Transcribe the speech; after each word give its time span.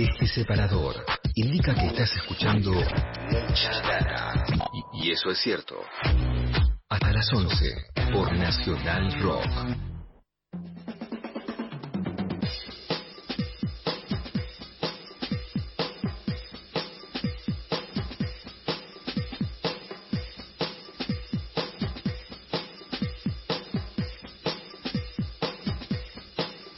Eje 0.00 0.28
separador 0.28 0.94
indica 1.34 1.74
que 1.74 1.88
estás 1.88 2.12
escuchando 2.18 2.70
mucha 2.70 3.80
data. 3.82 4.44
Y, 4.92 5.08
y 5.08 5.10
eso 5.10 5.28
es 5.32 5.38
cierto. 5.40 5.74
Hasta 6.88 7.12
las 7.12 7.32
11 7.32 7.74
por 8.12 8.32
Nacional 8.32 9.20
Rock. 9.20 9.44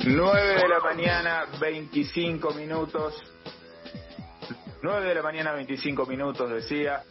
9 0.07 0.55
de 0.55 0.68
la 0.68 0.80
mañana, 0.80 1.45
25 1.61 2.52
minutos. 2.54 3.14
9 4.82 5.08
de 5.08 5.14
la 5.14 5.22
mañana, 5.22 5.53
25 5.53 6.07
minutos, 6.07 6.50
decía. 6.50 7.04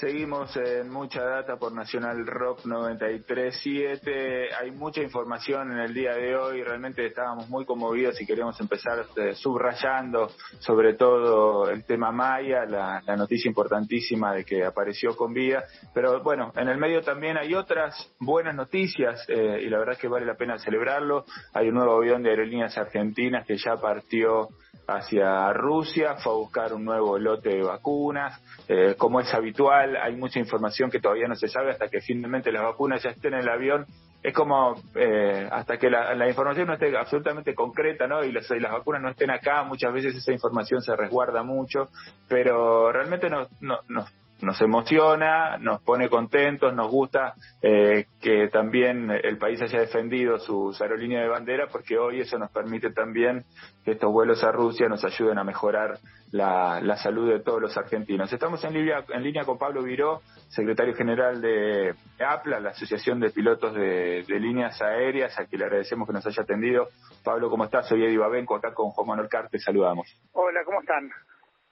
Seguimos 0.00 0.56
en 0.56 0.90
mucha 0.90 1.24
data 1.24 1.56
por 1.56 1.72
Nacional 1.72 2.24
Rock 2.24 2.60
93.7. 2.66 4.48
Hay 4.60 4.70
mucha 4.70 5.02
información 5.02 5.72
en 5.72 5.78
el 5.78 5.92
día 5.92 6.14
de 6.14 6.36
hoy. 6.36 6.62
Realmente 6.62 7.04
estábamos 7.04 7.48
muy 7.48 7.64
conmovidos 7.64 8.20
y 8.20 8.26
queremos 8.26 8.60
empezar 8.60 9.06
eh, 9.16 9.34
subrayando 9.34 10.30
sobre 10.60 10.94
todo 10.94 11.68
el 11.68 11.84
tema 11.84 12.12
Maya, 12.12 12.64
la, 12.64 13.02
noticia 13.16 13.48
importantísima 13.48 14.32
de 14.34 14.44
que 14.44 14.64
apareció 14.64 15.16
con 15.16 15.32
vida. 15.32 15.64
Pero 15.92 16.22
bueno, 16.22 16.52
en 16.54 16.68
el 16.68 16.78
medio 16.78 17.02
también 17.02 17.36
hay 17.36 17.54
otras 17.54 18.12
buenas 18.20 18.54
noticias 18.54 19.24
eh, 19.26 19.62
y 19.64 19.68
la 19.68 19.78
verdad 19.78 19.94
es 19.94 20.00
que 20.00 20.06
vale 20.06 20.26
la 20.26 20.36
pena 20.36 20.60
celebrarlo. 20.60 21.24
Hay 21.54 21.70
un 21.70 21.74
nuevo 21.74 21.96
avión 21.96 22.22
de 22.22 22.30
aerolíneas 22.30 22.78
argentinas 22.78 23.44
que 23.44 23.56
ya 23.56 23.76
partió 23.78 24.48
hacia 24.88 25.52
Rusia, 25.52 26.14
fue 26.16 26.32
a 26.32 26.36
buscar 26.36 26.72
un 26.72 26.84
nuevo 26.84 27.18
lote 27.18 27.50
de 27.50 27.62
vacunas. 27.62 28.40
Eh, 28.66 28.94
como 28.96 29.20
es 29.20 29.32
habitual, 29.34 29.87
hay 29.96 30.16
mucha 30.16 30.38
información 30.38 30.90
que 30.90 31.00
todavía 31.00 31.28
no 31.28 31.36
se 31.36 31.48
sabe 31.48 31.70
hasta 31.70 31.88
que 31.88 32.00
finalmente 32.00 32.52
las 32.52 32.62
vacunas 32.62 33.02
ya 33.02 33.10
estén 33.10 33.34
en 33.34 33.40
el 33.40 33.48
avión. 33.48 33.86
Es 34.22 34.34
como 34.34 34.74
eh, 34.96 35.48
hasta 35.50 35.78
que 35.78 35.88
la, 35.88 36.28
información 36.28 36.66
no 36.66 36.74
esté 36.74 36.96
absolutamente 36.96 37.54
concreta, 37.54 38.06
¿no? 38.06 38.24
Y 38.24 38.32
las, 38.32 38.50
las 38.50 38.72
vacunas 38.72 39.00
no 39.00 39.10
estén 39.10 39.30
acá, 39.30 39.62
muchas 39.62 39.92
veces 39.92 40.14
esa 40.16 40.32
información 40.32 40.82
se 40.82 40.96
resguarda 40.96 41.42
mucho, 41.42 41.88
pero 42.28 42.90
realmente 42.90 43.30
nos, 43.30 43.48
nos, 43.60 44.10
nos 44.40 44.60
emociona, 44.60 45.58
nos 45.58 45.82
pone 45.82 46.08
contentos, 46.08 46.74
nos 46.74 46.90
gusta 46.90 47.34
eh, 47.60 48.06
que 48.20 48.48
también 48.48 49.10
el 49.10 49.38
país 49.38 49.60
haya 49.60 49.80
defendido 49.80 50.38
sus 50.38 50.80
aerolíneas 50.80 51.22
de 51.22 51.28
bandera, 51.28 51.66
porque 51.70 51.98
hoy 51.98 52.20
eso 52.20 52.38
nos 52.38 52.50
permite 52.50 52.90
también 52.90 53.44
que 53.84 53.92
estos 53.92 54.12
vuelos 54.12 54.44
a 54.44 54.52
Rusia 54.52 54.88
nos 54.88 55.04
ayuden 55.04 55.38
a 55.38 55.44
mejorar 55.44 55.98
la, 56.30 56.96
salud 56.96 57.30
de 57.30 57.40
todos 57.40 57.60
los 57.60 57.76
argentinos. 57.76 58.32
Estamos 58.32 58.62
en 58.64 58.74
línea, 58.74 59.04
en 59.08 59.22
línea 59.22 59.44
con 59.44 59.58
Pablo 59.58 59.82
Viró, 59.82 60.20
secretario 60.48 60.94
general 60.94 61.40
de 61.40 61.94
APLA, 62.18 62.60
la 62.60 62.70
Asociación 62.70 63.20
de 63.20 63.30
Pilotos 63.30 63.74
de, 63.74 64.24
Líneas 64.28 64.80
Aéreas, 64.80 65.38
a 65.38 65.46
quien 65.46 65.60
le 65.60 65.66
agradecemos 65.66 66.06
que 66.06 66.12
nos 66.12 66.26
haya 66.26 66.42
atendido. 66.42 66.88
Pablo, 67.24 67.50
¿cómo 67.50 67.64
estás? 67.64 67.88
Soy 67.88 68.04
Eddie 68.04 68.18
Babenco, 68.18 68.54
acá 68.54 68.72
con 68.72 68.90
Juan 68.90 69.08
Manuel 69.08 69.28
Carte, 69.28 69.58
saludamos. 69.58 70.06
Hola, 70.32 70.60
¿cómo 70.64 70.80
están? 70.80 71.10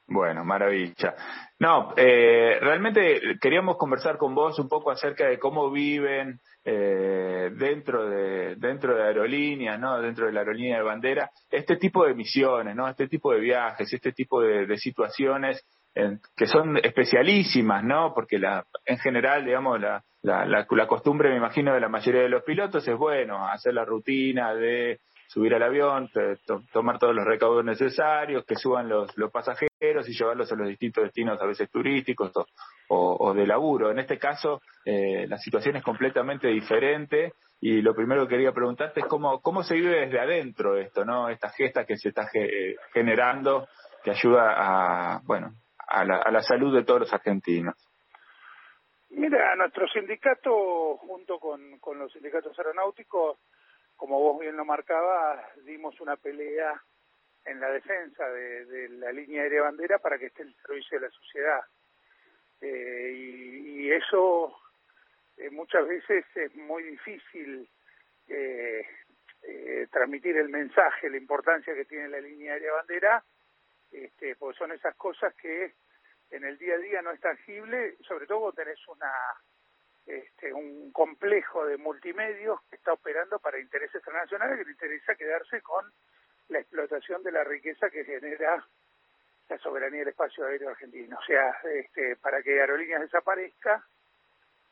Bueno, 0.08 0.44
maravilla. 0.44 1.16
No, 1.58 1.92
eh, 1.96 2.58
realmente 2.60 3.38
queríamos 3.40 3.76
conversar 3.76 4.16
con 4.18 4.34
vos 4.36 4.58
un 4.60 4.68
poco 4.68 4.92
acerca 4.92 5.26
de 5.26 5.38
cómo 5.38 5.70
viven 5.70 6.38
eh, 6.64 7.50
dentro 7.52 8.08
de 8.08 8.54
dentro 8.56 8.94
de 8.94 9.02
aerolíneas, 9.02 9.80
¿no? 9.80 10.00
Dentro 10.00 10.26
de 10.26 10.32
la 10.32 10.40
aerolínea 10.40 10.76
de 10.76 10.84
bandera, 10.84 11.30
este 11.50 11.76
tipo 11.76 12.06
de 12.06 12.14
misiones, 12.14 12.76
¿no? 12.76 12.88
Este 12.88 13.08
tipo 13.08 13.32
de 13.32 13.40
viajes, 13.40 13.92
este 13.92 14.12
tipo 14.12 14.40
de, 14.42 14.76
situaciones 14.76 15.64
que 16.36 16.46
son 16.46 16.76
especialísimas, 16.76 17.82
¿no? 17.82 18.12
Porque 18.14 18.38
la, 18.38 18.66
en 18.84 18.98
general, 18.98 19.44
digamos, 19.44 19.80
la, 19.80 20.04
la, 20.22 20.44
la 20.68 20.86
costumbre, 20.86 21.30
me 21.30 21.36
imagino, 21.36 21.72
de 21.72 21.80
la 21.80 21.88
mayoría 21.88 22.22
de 22.22 22.28
los 22.28 22.42
pilotos 22.42 22.86
es, 22.86 22.96
bueno, 22.96 23.46
hacer 23.48 23.74
la 23.74 23.84
rutina 23.84 24.54
de 24.54 25.00
subir 25.28 25.54
al 25.54 25.62
avión, 25.62 26.10
tomar 26.72 26.98
todos 26.98 27.14
los 27.14 27.24
recaudos 27.24 27.64
necesarios, 27.64 28.44
que 28.44 28.56
suban 28.56 28.88
los, 28.88 29.16
los 29.16 29.30
pasajeros 29.30 30.08
y 30.08 30.12
llevarlos 30.12 30.50
a 30.52 30.56
los 30.56 30.68
distintos 30.68 31.04
destinos, 31.04 31.40
a 31.40 31.46
veces 31.46 31.70
turísticos 31.70 32.32
o, 32.88 33.34
de 33.34 33.46
laburo. 33.46 33.90
En 33.90 33.98
este 33.98 34.18
caso, 34.18 34.62
eh, 34.84 35.26
la 35.28 35.38
situación 35.38 35.76
es 35.76 35.82
completamente 35.82 36.48
diferente 36.48 37.32
y 37.60 37.82
lo 37.82 37.94
primero 37.94 38.22
que 38.22 38.34
quería 38.36 38.52
preguntarte 38.52 39.00
es 39.00 39.06
cómo, 39.06 39.40
cómo 39.40 39.62
se 39.62 39.74
vive 39.74 40.06
desde 40.06 40.20
adentro 40.20 40.76
esto, 40.76 41.04
¿no? 41.04 41.28
Esta 41.28 41.48
gesta 41.50 41.84
que 41.84 41.96
se 41.96 42.10
está 42.10 42.28
generando 42.92 43.66
que 44.04 44.10
ayuda 44.12 44.54
a, 44.56 45.20
bueno, 45.24 45.52
a 45.86 46.04
la, 46.04 46.16
a 46.18 46.30
la 46.30 46.42
salud 46.42 46.74
de 46.74 46.84
todos 46.84 47.00
los 47.00 47.12
argentinos. 47.12 47.74
Mira, 49.10 49.54
nuestro 49.56 49.88
sindicato, 49.88 50.96
junto 50.98 51.38
con, 51.38 51.78
con 51.78 51.98
los 51.98 52.12
sindicatos 52.12 52.58
aeronáuticos, 52.58 53.38
como 53.96 54.20
vos 54.20 54.38
bien 54.40 54.56
lo 54.56 54.64
marcabas, 54.64 55.42
dimos 55.64 55.98
una 56.00 56.16
pelea 56.16 56.80
en 57.46 57.60
la 57.60 57.70
defensa 57.70 58.28
de, 58.28 58.88
la 58.90 59.12
línea 59.12 59.42
aérea 59.42 59.62
bandera 59.62 59.98
para 59.98 60.18
que 60.18 60.26
esté 60.26 60.42
en 60.42 60.54
servicio 60.66 60.98
de 60.98 61.06
la 61.06 61.12
sociedad. 61.12 61.60
Eh, 62.60 63.12
y, 63.14 63.92
eso 63.92 64.54
eh, 65.36 65.48
muchas 65.50 65.86
veces 65.86 66.24
es 66.34 66.54
muy 66.56 66.82
difícil 66.82 67.68
eh, 68.28 68.84
transmitir 69.92 70.36
el 70.36 70.48
mensaje, 70.48 71.08
la 71.08 71.16
importancia 71.16 71.74
que 71.74 71.84
tiene 71.84 72.08
la 72.08 72.20
línea 72.20 72.54
aérea 72.54 72.72
bandera, 72.72 73.24
este, 73.92 74.36
porque 74.36 74.58
son 74.58 74.72
esas 74.72 74.94
cosas 74.96 75.34
que 75.34 75.74
en 76.30 76.44
el 76.44 76.58
día 76.58 76.74
a 76.74 76.78
día 76.78 77.02
no 77.02 77.12
es 77.12 77.20
tangible, 77.20 77.96
sobre 78.06 78.26
todo 78.26 78.40
cuando 78.40 78.62
tenés 78.62 78.88
una 78.88 79.12
este, 80.06 80.52
un 80.52 80.92
complejo 80.92 81.66
de 81.66 81.76
multimedios 81.78 82.60
que 82.70 82.76
está 82.76 82.92
operando 82.92 83.40
para 83.40 83.58
intereses 83.58 83.96
internacionales 83.96 84.58
que 84.58 84.64
le 84.64 84.70
interesa 84.70 85.16
quedarse 85.16 85.60
con 85.62 85.84
la 86.48 86.60
explotación 86.60 87.24
de 87.24 87.32
la 87.32 87.42
riqueza 87.42 87.90
que 87.90 88.04
genera 88.04 88.64
la 89.48 89.58
soberanía 89.58 90.00
del 90.00 90.08
espacio 90.08 90.46
aéreo 90.46 90.70
argentino. 90.70 91.18
O 91.18 91.24
sea, 91.24 91.50
este, 91.74 92.16
para 92.16 92.40
que 92.42 92.60
Aerolíneas 92.60 93.00
desaparezca 93.00 93.84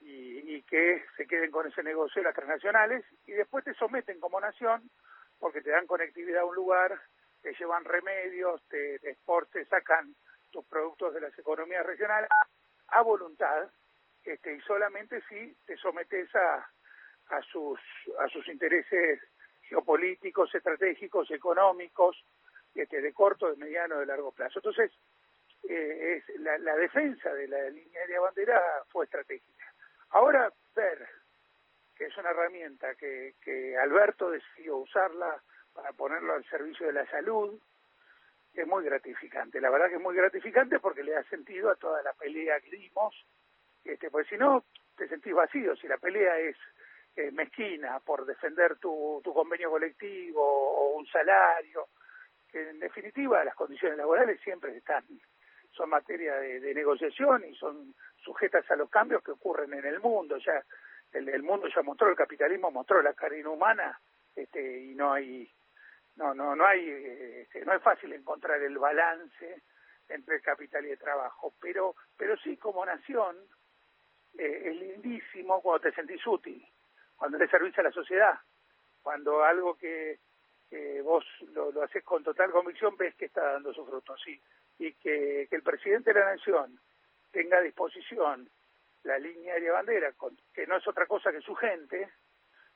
y, 0.01 0.57
y 0.57 0.63
que 0.63 1.05
se 1.17 1.27
queden 1.27 1.51
con 1.51 1.67
ese 1.67 1.83
negocio 1.83 2.23
las 2.23 2.35
transnacionales 2.35 3.05
y 3.27 3.33
después 3.33 3.65
te 3.65 3.75
someten 3.75 4.21
como 4.21 4.41
nación 4.41 4.89
porque 5.41 5.63
te 5.63 5.71
dan 5.71 5.87
conectividad 5.87 6.43
a 6.43 6.47
un 6.47 6.55
lugar, 6.55 7.01
te 7.45 7.53
llevan 7.53 7.85
remedios, 7.85 8.63
te, 8.69 8.95
exporte, 8.97 9.67
sacan 9.67 10.15
tus 10.51 10.65
productos 10.65 11.13
de 11.13 11.21
las 11.21 11.39
economías 11.39 11.85
regionales 11.85 12.31
a 12.89 13.03
voluntad 13.03 13.71
este, 14.25 14.55
y 14.55 14.61
solamente 14.63 15.23
si 15.29 15.55
te 15.67 15.77
sometes 15.77 16.35
a, 16.35 16.67
a, 17.29 17.43
sus, 17.43 17.79
a 18.19 18.29
sus 18.29 18.49
intereses 18.49 19.21
geopolíticos, 19.69 20.55
estratégicos, 20.55 21.31
económicos, 21.31 22.17
este, 22.75 23.03
de 23.03 23.13
corto, 23.13 23.51
de 23.51 23.57
mediano, 23.57 23.99
de 23.99 24.07
largo 24.07 24.33
plazo. 24.33 24.61
Entonces, 24.61 24.91
eh, 25.69 26.17
es, 26.17 26.41
la, 26.41 26.57
la, 26.57 26.75
defensa 26.77 27.31
de 27.35 27.47
la 27.47 27.69
línea 27.69 28.07
de 28.07 28.19
bandera 28.19 28.61
fue 28.89 29.05
estratégica. 29.05 29.71
Ahora, 30.11 30.51
ver 30.75 31.07
que 31.95 32.07
es 32.07 32.17
una 32.17 32.31
herramienta 32.31 32.95
que, 32.95 33.35
que 33.43 33.77
Alberto 33.77 34.31
decidió 34.31 34.79
usarla 34.79 35.43
para 35.75 35.93
ponerlo 35.93 36.35
al 36.35 36.45
servicio 36.47 36.87
de 36.87 36.93
la 36.93 37.07
salud, 37.11 37.59
es 38.55 38.67
muy 38.67 38.85
gratificante. 38.85 39.61
La 39.61 39.71
verdad 39.71 39.89
que 39.89 39.97
es 39.97 40.01
muy 40.01 40.15
gratificante 40.15 40.79
porque 40.79 41.03
le 41.03 41.13
da 41.13 41.23
sentido 41.25 41.71
a 41.71 41.77
toda 41.77 42.03
la 42.03 42.13
pelea 42.13 42.61
que 42.61 42.71
dimos 42.71 43.15
este, 43.85 44.11
porque 44.11 44.31
si 44.31 44.37
no 44.37 44.65
te 44.97 45.07
sentís 45.09 45.35
vacío, 45.35 45.77
si 45.77 45.87
la 45.87 45.99
pelea 45.99 46.39
es 46.39 46.57
mezquina 47.33 48.01
por 48.01 48.27
defender 48.27 48.77
tu, 48.77 49.21
tu 49.23 49.33
convenio 49.33 49.71
colectivo 49.71 50.43
o 50.43 50.97
un 50.97 51.07
salario, 51.07 51.89
en 52.53 52.81
definitiva 52.81 53.45
las 53.45 53.55
condiciones 53.55 53.99
laborales 53.99 54.41
siempre 54.41 54.77
están, 54.77 55.05
son 55.71 55.91
materia 55.91 56.35
de, 56.37 56.75
negociación 56.75 57.45
y 57.45 57.55
son 57.55 57.95
sujetas 58.17 58.69
a 58.71 58.77
los 58.77 58.91
cambios 58.91 59.23
que 59.23 59.31
ocurren 59.31 59.73
en 59.75 59.85
el 59.85 60.01
mundo, 60.01 60.39
ya 60.39 60.65
el, 61.13 61.29
el 61.29 61.43
mundo 61.45 61.69
ya 61.69 61.83
mostró, 61.83 62.09
el 62.09 62.17
capitalismo 62.17 62.73
mostró 62.73 63.01
la 63.01 63.13
cara 63.13 63.37
inhumana 63.37 64.01
este, 64.35 64.81
y 64.81 64.95
no 64.97 65.13
hay 65.13 65.49
no 66.17 66.35
no 66.35 66.55
no 66.55 66.67
hay 66.67 66.89
este, 66.89 67.65
no 67.65 67.75
es 67.75 67.83
fácil 67.83 68.13
encontrar 68.13 68.61
el 68.63 68.79
balance 68.79 69.63
entre 70.09 70.41
capital 70.41 70.87
y 70.87 70.91
el 70.91 70.99
trabajo 70.99 71.55
pero 71.61 71.95
pero 72.17 72.37
sí 72.39 72.57
como 72.57 72.85
nación 72.85 73.37
eh, 74.39 74.63
es 74.65 74.77
lindísimo 74.77 75.61
cuando 75.63 75.89
te 75.89 75.95
sentís 75.95 76.27
útil, 76.27 76.65
cuando 77.17 77.39
te 77.39 77.49
servís 77.49 77.79
a 77.79 77.83
la 77.83 77.93
sociedad, 77.93 78.35
cuando 79.03 79.45
algo 79.45 79.77
que, 79.77 80.19
vos 81.05 81.25
lo, 81.53 81.71
lo 81.71 81.83
haces 81.85 82.03
con 82.03 82.25
total 82.25 82.51
convicción 82.51 82.97
ves 82.97 83.15
que 83.15 83.27
está 83.27 83.53
dando 83.53 83.73
sus 83.73 83.89
frutos, 83.89 84.21
sí, 84.25 84.41
y 84.79 84.93
que, 84.95 85.47
que 85.49 85.57
el 85.57 85.63
presidente 85.63 86.13
de 86.13 86.19
la 86.19 86.35
nación 86.35 86.81
tenga 87.31 87.59
a 87.59 87.63
disposición 87.63 88.49
la 89.05 89.19
línea 89.19 89.55
de 89.55 89.71
bandera, 89.71 90.13
que 90.53 90.67
no 90.67 90.77
es 90.79 90.89
otra 90.89 91.07
cosa 91.07 91.31
que 91.31 91.43
su 91.43 91.55
gente, 91.55 92.11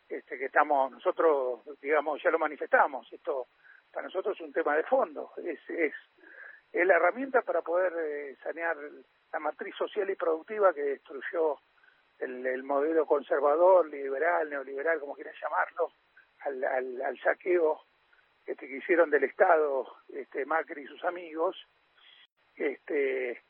este, 0.08 0.38
que 0.38 0.46
estamos, 0.46 0.90
nosotros, 0.90 1.60
digamos, 1.80 2.22
ya 2.22 2.30
lo 2.30 2.38
manifestamos, 2.38 3.12
esto 3.12 3.48
para 3.92 4.06
nosotros 4.06 4.36
es 4.36 4.46
un 4.46 4.52
tema 4.52 4.76
de 4.76 4.84
fondo, 4.84 5.32
es, 5.38 5.58
es 5.68 5.94
es 6.72 6.86
la 6.86 6.96
herramienta 6.96 7.42
para 7.42 7.62
poder 7.62 7.92
eh, 7.98 8.36
sanear 8.42 8.76
la 9.32 9.38
matriz 9.38 9.74
social 9.76 10.08
y 10.10 10.14
productiva 10.14 10.74
que 10.74 10.82
destruyó 10.82 11.58
el, 12.18 12.46
el, 12.46 12.62
modelo 12.62 13.06
conservador, 13.06 13.88
liberal, 13.88 14.50
neoliberal, 14.50 15.00
como 15.00 15.14
quieras 15.14 15.34
llamarlo, 15.40 15.92
al, 16.40 16.64
al, 16.64 17.02
al 17.02 17.18
saqueo 17.20 17.80
este, 18.46 18.66
que 18.68 18.76
hicieron 18.76 19.10
del 19.10 19.24
Estado 19.24 19.86
este, 20.08 20.44
Macri 20.44 20.82
y 20.82 20.86
sus 20.86 21.04
amigos. 21.04 21.56
Este, 22.54 23.42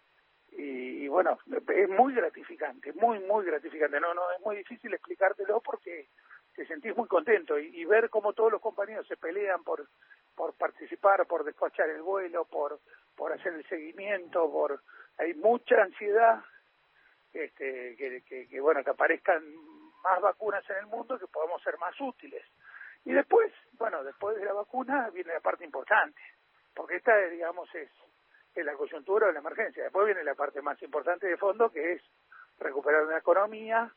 y, 0.52 1.04
y, 1.04 1.08
bueno, 1.08 1.38
es 1.74 1.88
muy 1.88 2.14
gratificante, 2.14 2.92
muy, 2.92 3.20
muy 3.20 3.44
gratificante. 3.44 4.00
No, 4.00 4.12
no, 4.14 4.30
es 4.32 4.40
muy 4.40 4.56
difícil 4.56 4.92
explicártelo 4.92 5.60
porque 5.60 6.08
te 6.58 6.66
sentís 6.66 6.96
muy 6.96 7.06
contento 7.06 7.56
y, 7.56 7.84
ver 7.84 8.10
cómo 8.10 8.32
todos 8.32 8.50
los 8.50 8.60
compañeros 8.60 9.06
se 9.06 9.16
pelean 9.16 9.62
por, 9.62 9.86
por 10.34 10.54
participar, 10.54 11.24
por 11.24 11.44
despachar 11.44 11.88
el 11.88 12.02
vuelo, 12.02 12.46
por, 12.46 12.80
por 13.14 13.32
hacer 13.32 13.52
el 13.54 13.64
seguimiento, 13.68 14.50
por 14.50 14.82
hay 15.18 15.34
mucha 15.34 15.80
ansiedad 15.80 16.42
este, 17.32 17.94
que, 17.96 18.60
bueno 18.60 18.82
que 18.82 18.90
aparezcan 18.90 19.40
más 20.02 20.20
vacunas 20.20 20.68
en 20.70 20.78
el 20.78 20.86
mundo 20.86 21.16
que 21.16 21.28
podamos 21.28 21.62
ser 21.62 21.78
más 21.78 21.94
útiles. 22.00 22.44
Y 23.04 23.12
después 23.12 23.52
bueno 23.74 24.02
después 24.02 24.36
de 24.36 24.44
la 24.44 24.52
vacuna 24.52 25.10
viene 25.10 25.32
la 25.32 25.40
parte 25.40 25.64
importante 25.64 26.20
porque 26.74 26.96
esta 26.96 27.16
digamos 27.28 27.72
es, 27.72 27.88
es 28.52 28.64
la 28.64 28.74
coyuntura 28.74 29.28
de 29.28 29.34
la 29.34 29.38
emergencia. 29.38 29.84
Después 29.84 30.06
viene 30.06 30.24
la 30.24 30.34
parte 30.34 30.60
más 30.60 30.82
importante 30.82 31.28
de 31.28 31.36
fondo 31.36 31.70
que 31.70 31.92
es 31.92 32.02
recuperar 32.58 33.04
una 33.04 33.18
economía 33.18 33.92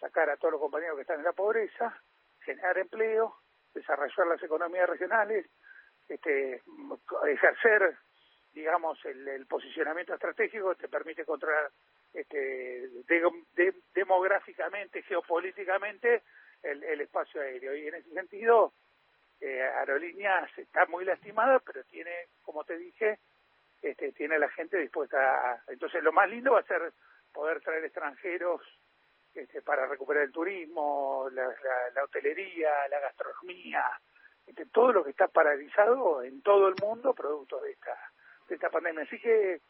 sacar 0.00 0.30
a 0.30 0.36
todos 0.36 0.52
los 0.52 0.60
compañeros 0.60 0.96
que 0.96 1.02
están 1.02 1.18
en 1.18 1.24
la 1.24 1.32
pobreza 1.32 2.00
generar 2.40 2.78
empleo 2.78 3.34
desarrollar 3.74 4.26
las 4.26 4.42
economías 4.42 4.88
regionales 4.88 5.46
este 6.08 6.62
ejercer 7.26 7.96
digamos, 8.52 8.98
el, 9.04 9.26
el, 9.28 9.46
posicionamiento 9.46 10.14
estratégico 10.14 10.74
te 10.74 10.88
permite 10.88 11.24
controlar 11.24 11.70
este, 12.12 12.36
de, 13.06 13.74
demográficamente, 13.94 15.02
geopolíticamente, 15.02 16.22
el, 16.62 16.82
el, 16.82 17.00
espacio 17.02 17.40
aéreo. 17.40 17.76
Y 17.76 17.86
en 17.86 17.94
ese 17.94 18.10
sentido, 18.10 18.72
eh, 19.40 19.62
Aerolíneas 19.62 20.50
está 20.58 20.86
muy 20.86 21.04
lastimada, 21.04 21.60
pero 21.60 21.84
tiene, 21.84 22.10
como 22.42 22.64
te 22.64 22.76
dije, 22.76 23.18
este, 23.82 24.12
tiene 24.12 24.38
la 24.38 24.48
gente 24.50 24.76
dispuesta 24.78 25.18
a... 25.18 25.62
Entonces, 25.68 26.02
lo 26.02 26.12
más 26.12 26.28
lindo 26.28 26.52
va 26.52 26.60
a 26.60 26.64
ser 26.64 26.92
poder 27.32 27.60
traer 27.60 27.84
extranjeros 27.84 28.60
este, 29.42 29.62
para 29.62 29.86
recuperar 29.86 30.24
el 30.24 30.32
turismo, 30.32 31.28
la, 31.32 32.04
hotelería, 32.04 32.88
la 32.88 33.00
gastronomía, 33.00 33.84
este, 34.46 34.66
todo 34.66 34.92
lo 34.92 35.04
que 35.04 35.10
está 35.10 35.28
paralizado 35.28 36.22
en 36.22 36.42
todo 36.42 36.68
el 36.68 36.74
mundo 36.82 37.14
producto 37.14 37.60
de 37.60 37.72
esta 37.72 37.96
de 38.48 38.54
esta 38.54 38.70
pandemia. 38.70 39.02
Así 39.02 39.20
que 39.20 39.60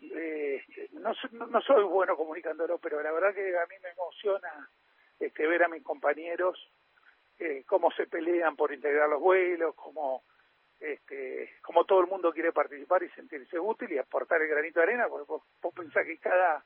eh, 0.00 0.64
no, 0.92 1.12
no 1.32 1.60
soy 1.60 1.84
bueno 1.84 2.16
comunicándolo, 2.16 2.78
pero 2.78 3.02
la 3.02 3.12
verdad 3.12 3.34
que 3.34 3.56
a 3.56 3.66
mí 3.66 3.74
me 3.82 3.90
emociona 3.90 4.70
este, 5.20 5.46
ver 5.46 5.62
a 5.62 5.68
mis 5.68 5.82
compañeros 5.82 6.58
eh, 7.38 7.64
cómo 7.66 7.90
se 7.92 8.06
pelean 8.06 8.56
por 8.56 8.72
integrar 8.72 9.08
los 9.08 9.20
vuelos, 9.20 9.74
cómo, 9.74 10.24
este, 10.80 11.54
cómo 11.62 11.84
todo 11.84 12.00
el 12.00 12.06
mundo 12.06 12.32
quiere 12.32 12.52
participar 12.52 13.02
y 13.02 13.10
sentirse 13.10 13.58
útil 13.58 13.92
y 13.92 13.98
aportar 13.98 14.42
el 14.42 14.48
granito 14.48 14.80
de 14.80 14.84
arena, 14.84 15.08
porque 15.08 15.26
vos, 15.28 15.42
vos 15.60 15.74
pensás 15.74 16.06
que 16.06 16.18
cada, 16.18 16.64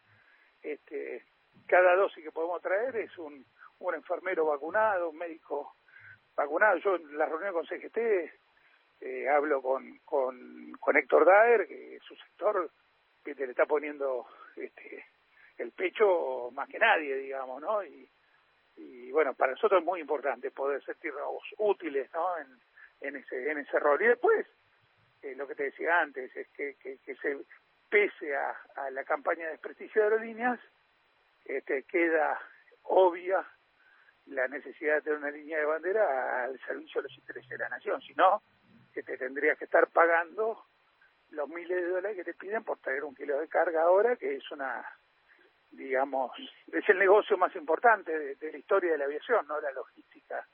este, 0.63 1.25
cada 1.67 1.97
dosis 1.97 2.25
que 2.25 2.33
podemos 2.33 2.61
traer 2.63 2.97
es 2.97 3.17
un, 3.19 3.45
un 3.79 3.95
enfermero 3.95 4.47
vacunado, 4.47 5.11
un 5.11 5.19
médico 5.19 5.77
vacunado. 6.35 6.79
Yo 6.79 6.97
en 6.97 7.17
la 7.17 7.27
reunión 7.27 7.53
con 7.53 7.67
CGT 7.67 7.99
eh, 9.01 9.29
hablo 9.29 9.61
con, 9.63 9.99
con, 10.05 10.73
con 10.81 10.97
Héctor 10.97 11.25
Daer, 11.25 11.67
que 11.67 11.99
su 12.07 12.15
sector 12.17 12.71
que 13.25 13.35
le 13.35 13.51
está 13.51 13.67
poniendo 13.67 14.27
este, 14.57 15.05
el 15.59 15.73
pecho 15.73 16.51
más 16.53 16.69
que 16.69 16.79
nadie, 16.79 17.17
digamos, 17.17 17.61
¿no? 17.61 17.85
Y, 17.85 18.09
y 18.77 19.11
bueno, 19.11 19.35
para 19.35 19.53
nosotros 19.53 19.81
es 19.81 19.87
muy 19.87 20.01
importante 20.01 20.51
poder 20.51 20.85
sentirnos 20.85 21.43
útiles, 21.59 22.11
¿no? 22.13 22.39
En, 22.39 22.47
en 23.01 23.17
ese 23.17 23.51
en 23.51 23.59
ese 23.59 23.79
rol. 23.79 24.01
Y 24.03 24.07
después, 24.07 24.47
eh, 25.23 25.35
lo 25.35 25.47
que 25.47 25.55
te 25.55 25.65
decía 25.65 26.01
antes, 26.01 26.35
es 26.37 26.49
que, 26.49 26.77
que, 26.77 26.99
que 26.99 27.15
se 27.17 27.37
pese 27.91 28.35
a, 28.37 28.57
a 28.77 28.91
la 28.91 29.05
campaña 29.05 29.47
de 29.47 29.53
desprestigio 29.53 30.03
de 30.03 30.09
aerolíneas, 30.09 30.61
este, 31.49 31.85
queda 31.85 32.41
obvia 32.83 33.47
la 34.27 34.49
necesidad 34.49 34.97
de 34.97 35.03
tener 35.03 35.19
una 35.19 35.31
línea 35.31 35.59
de 35.59 35.65
bandera 35.65 36.45
al 36.45 36.59
servicio 36.61 37.01
de 37.01 37.09
los 37.09 37.19
intereses 37.19 37.49
de 37.49 37.59
la 37.59 37.69
nación. 37.69 38.01
Si 38.03 38.15
no, 38.15 38.43
que 38.93 39.03
te 39.03 39.17
tendrías 39.17 39.59
que 39.59 39.67
estar 39.67 39.89
pagando 39.89 40.65
los 41.31 41.49
miles 41.49 41.83
de 41.83 41.89
dólares 41.89 42.17
que 42.17 42.25
te 42.25 42.35
piden 42.35 42.65
por 42.65 42.79
traer 42.79 43.05
un 43.05 43.15
kilo 43.15 43.39
de 43.39 43.49
carga 43.49 43.83
ahora, 43.83 44.17
que 44.17 44.37
es 44.37 44.51
una, 44.51 44.85
digamos, 45.71 46.33
es 46.73 46.89
el 46.89 46.99
negocio 46.99 47.37
más 47.37 47.55
importante 47.57 48.17
de, 48.19 48.35
de 48.37 48.53
la 48.53 48.59
historia 48.59 48.93
de 48.93 48.99
la 48.99 49.05
aviación, 49.05 49.47
¿no? 49.47 49.61
La 49.61 49.73
logística 49.73 50.47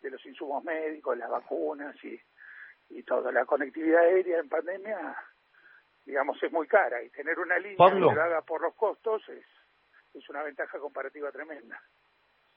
de 0.00 0.10
los 0.10 0.24
insumos 0.26 0.64
médicos, 0.64 1.16
las 1.16 1.30
vacunas 1.30 1.94
y, 2.04 2.20
y 2.90 3.02
todo. 3.02 3.30
La 3.30 3.44
conectividad 3.44 4.00
aérea 4.00 4.40
en 4.40 4.48
pandemia, 4.48 5.16
digamos, 6.04 6.42
es 6.42 6.50
muy 6.52 6.66
cara 6.66 7.02
y 7.02 7.10
tener 7.10 7.38
una 7.38 7.58
línea 7.58 7.76
Pablo. 7.76 8.08
que 8.08 8.14
lo 8.14 8.22
haga 8.22 8.42
por 8.42 8.60
los 8.60 8.74
costos 8.74 9.26
es, 9.28 9.44
es 10.14 10.28
una 10.28 10.42
ventaja 10.42 10.78
comparativa 10.78 11.30
tremenda. 11.30 11.80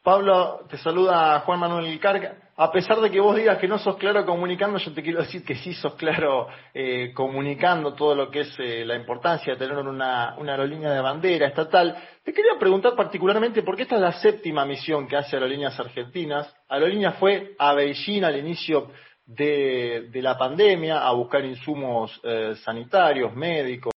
Pablo, 0.05 0.67
te 0.69 0.77
saluda 0.77 1.39
Juan 1.39 1.59
Manuel 1.59 1.99
Carga. 1.99 2.35
A 2.57 2.71
pesar 2.71 3.01
de 3.01 3.09
que 3.09 3.19
vos 3.19 3.35
digas 3.35 3.57
que 3.57 3.67
no 3.67 3.79
sos 3.79 3.97
claro 3.97 4.23
comunicando, 4.23 4.77
yo 4.77 4.93
te 4.93 5.01
quiero 5.01 5.21
decir 5.21 5.43
que 5.43 5.55
sí 5.55 5.73
sos 5.73 5.95
claro 5.95 6.47
eh, 6.75 7.11
comunicando 7.15 7.95
todo 7.95 8.13
lo 8.13 8.29
que 8.29 8.41
es 8.41 8.55
eh, 8.59 8.85
la 8.85 8.95
importancia 8.95 9.53
de 9.53 9.59
tener 9.59 9.75
una, 9.79 10.35
una, 10.37 10.51
aerolínea 10.51 10.91
de 10.91 11.01
bandera 11.01 11.47
estatal. 11.47 11.97
Te 12.23 12.33
quería 12.33 12.51
preguntar 12.59 12.95
particularmente, 12.95 13.63
porque 13.63 13.81
esta 13.81 13.95
es 13.95 14.01
la 14.01 14.13
séptima 14.13 14.63
misión 14.63 15.07
que 15.07 15.17
hace 15.17 15.37
Aerolíneas 15.37 15.79
Argentinas. 15.79 16.55
Aerolíneas 16.69 17.17
fue 17.17 17.55
a 17.57 17.73
Beijing 17.73 18.25
al 18.25 18.37
inicio 18.37 18.91
de, 19.25 20.09
de 20.11 20.21
la 20.21 20.37
pandemia 20.37 21.03
a 21.03 21.11
buscar 21.13 21.43
insumos 21.43 22.21
eh, 22.23 22.53
sanitarios, 22.63 23.35
médicos, 23.35 23.94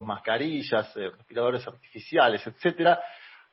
mascarillas, 0.00 0.94
respiradores 0.94 1.66
artificiales, 1.66 2.46
etcétera 2.46 3.00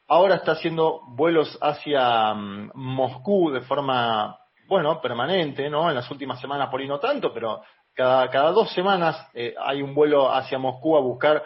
ahora 0.07 0.36
está 0.36 0.54
haciendo 0.54 1.01
vuelos 1.07 1.57
hacia 1.62 2.34
um, 2.34 2.69
Moscú 2.74 3.51
de 3.51 3.62
forma, 3.62 4.38
bueno, 4.68 5.01
permanente, 5.01 5.69
¿no? 5.69 5.90
En 5.90 5.95
las 5.95 6.10
últimas 6.12 6.40
semanas 6.40 6.69
por 6.69 6.81
ahí 6.81 6.88
no 6.88 7.00
tanto, 7.00 7.34
pero 7.34 7.62
cada, 7.94 8.30
cada 8.30 8.51
dos 8.51 8.72
semanas 8.74 9.29
eh, 9.34 9.53
hay 9.60 9.82
un 9.82 9.94
vuelo 9.94 10.32
hacia 10.34 10.58
Moscú 10.58 10.98
a 10.98 11.01
buscar 11.01 11.44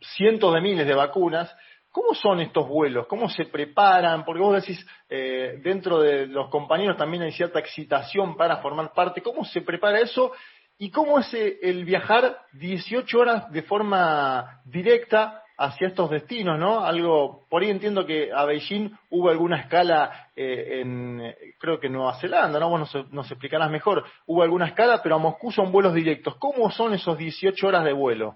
cientos 0.00 0.52
de 0.54 0.60
miles 0.60 0.86
de 0.86 0.94
vacunas. 0.94 1.54
¿Cómo 1.90 2.14
son 2.14 2.40
estos 2.40 2.66
vuelos? 2.66 3.06
¿Cómo 3.06 3.28
se 3.28 3.44
preparan? 3.44 4.24
Porque 4.24 4.40
vos 4.40 4.54
decís, 4.54 4.84
eh, 5.10 5.60
dentro 5.62 6.00
de 6.00 6.26
los 6.26 6.48
compañeros 6.48 6.96
también 6.96 7.22
hay 7.22 7.32
cierta 7.32 7.58
excitación 7.58 8.34
para 8.34 8.56
formar 8.58 8.92
parte. 8.94 9.22
¿Cómo 9.22 9.44
se 9.44 9.60
prepara 9.60 10.00
eso? 10.00 10.32
¿Y 10.82 10.90
cómo 10.90 11.20
es 11.20 11.32
eh, 11.32 11.60
el 11.62 11.84
viajar 11.84 12.40
18 12.54 13.16
horas 13.16 13.52
de 13.52 13.62
forma 13.62 14.60
directa 14.64 15.44
hacia 15.56 15.86
estos 15.86 16.10
destinos, 16.10 16.58
¿no? 16.58 16.84
Algo, 16.84 17.46
por 17.48 17.62
ahí 17.62 17.70
entiendo 17.70 18.04
que 18.04 18.32
a 18.32 18.44
Beijing 18.46 18.90
hubo 19.10 19.30
alguna 19.30 19.60
escala 19.60 20.30
eh, 20.34 20.80
en, 20.80 21.36
creo 21.60 21.78
que 21.78 21.86
en 21.86 21.92
Nueva 21.92 22.18
Zelanda, 22.20 22.58
¿no? 22.58 22.68
Vos 22.68 22.92
nos, 22.92 23.12
nos, 23.12 23.30
explicarás 23.30 23.70
mejor. 23.70 24.02
Hubo 24.26 24.42
alguna 24.42 24.66
escala, 24.66 25.00
pero 25.04 25.14
a 25.14 25.18
Moscú 25.18 25.52
son 25.52 25.70
vuelos 25.70 25.94
directos. 25.94 26.34
¿Cómo 26.40 26.68
son 26.72 26.94
esos 26.94 27.16
18 27.16 27.64
horas 27.64 27.84
de 27.84 27.92
vuelo? 27.92 28.34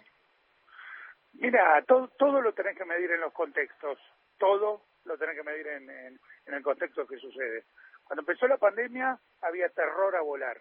Mira, 1.32 1.82
todo, 1.84 2.12
todo 2.16 2.40
lo 2.40 2.52
tenés 2.52 2.78
que 2.78 2.84
medir 2.84 3.10
en 3.10 3.22
los 3.22 3.32
contextos. 3.32 3.98
Todo 4.38 4.82
lo 5.04 5.18
tenés 5.18 5.34
que 5.34 5.42
medir 5.42 5.66
en, 5.66 5.90
en, 5.90 6.20
en 6.46 6.54
el 6.54 6.62
contexto 6.62 7.08
que 7.08 7.18
sucede. 7.18 7.64
Cuando 8.04 8.20
empezó 8.20 8.46
la 8.46 8.56
pandemia 8.56 9.18
había 9.42 9.68
terror 9.70 10.14
a 10.14 10.22
volar. 10.22 10.56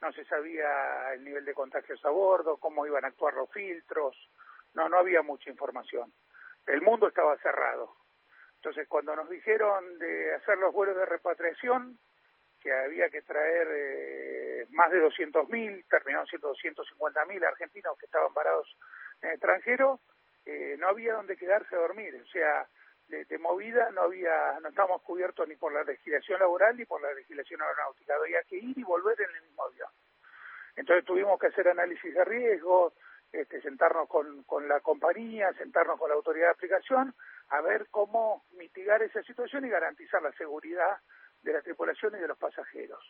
No 0.00 0.12
se 0.12 0.24
sabía 0.24 1.12
el 1.12 1.24
nivel 1.24 1.44
de 1.44 1.54
contagios 1.54 2.04
a 2.04 2.10
bordo, 2.10 2.56
cómo 2.56 2.86
iban 2.86 3.04
a 3.04 3.08
actuar 3.08 3.34
los 3.34 3.50
filtros, 3.50 4.16
no, 4.74 4.88
no 4.88 4.98
había 4.98 5.22
mucha 5.22 5.50
información. 5.50 6.12
El 6.66 6.82
mundo 6.82 7.08
estaba 7.08 7.36
cerrado. 7.38 7.96
Entonces, 8.56 8.86
cuando 8.88 9.16
nos 9.16 9.28
dijeron 9.28 9.98
de 9.98 10.34
hacer 10.34 10.58
los 10.58 10.72
vuelos 10.72 10.96
de 10.96 11.06
repatriación, 11.06 11.98
que 12.60 12.72
había 12.72 13.08
que 13.08 13.22
traer 13.22 13.68
eh, 13.70 14.66
más 14.70 14.90
de 14.90 15.02
200.000, 15.02 15.84
terminaron 15.88 16.26
siendo 16.26 16.52
250.000 16.54 17.46
argentinos 17.46 17.96
que 17.98 18.06
estaban 18.06 18.34
parados 18.34 18.76
en 19.22 19.30
el 19.30 19.34
extranjero, 19.36 20.00
eh, 20.44 20.76
no 20.78 20.88
había 20.88 21.14
donde 21.14 21.36
quedarse 21.36 21.74
a 21.74 21.78
dormir. 21.78 22.14
O 22.22 22.26
sea, 22.30 22.66
de, 23.10 23.38
movida 23.38 23.90
no 23.90 24.02
había, 24.02 24.58
no 24.60 24.68
estábamos 24.68 25.02
cubiertos 25.02 25.46
ni 25.48 25.56
por 25.56 25.72
la 25.72 25.82
legislación 25.84 26.38
laboral 26.40 26.76
ni 26.76 26.84
por 26.84 27.02
la 27.02 27.12
legislación 27.12 27.60
aeronáutica. 27.62 28.14
Había 28.14 28.42
que 28.44 28.56
ir 28.56 28.78
y 28.78 28.82
volver 28.82 29.20
en 29.20 29.34
el 29.36 29.42
mismo 29.42 29.64
avión. 29.64 29.88
Entonces 30.76 31.04
tuvimos 31.04 31.38
que 31.38 31.48
hacer 31.48 31.68
análisis 31.68 32.14
de 32.14 32.24
riesgo, 32.24 32.94
este, 33.32 33.60
sentarnos 33.60 34.08
con, 34.08 34.44
con 34.44 34.68
la 34.68 34.80
compañía, 34.80 35.52
sentarnos 35.54 35.98
con 35.98 36.08
la 36.08 36.14
autoridad 36.14 36.46
de 36.46 36.52
aplicación, 36.52 37.14
a 37.48 37.60
ver 37.60 37.88
cómo 37.90 38.44
mitigar 38.52 39.02
esa 39.02 39.22
situación 39.22 39.64
y 39.64 39.68
garantizar 39.68 40.22
la 40.22 40.32
seguridad 40.32 40.98
de 41.42 41.52
la 41.52 41.62
tripulación 41.62 42.14
y 42.16 42.20
de 42.20 42.28
los 42.28 42.38
pasajeros. 42.38 43.02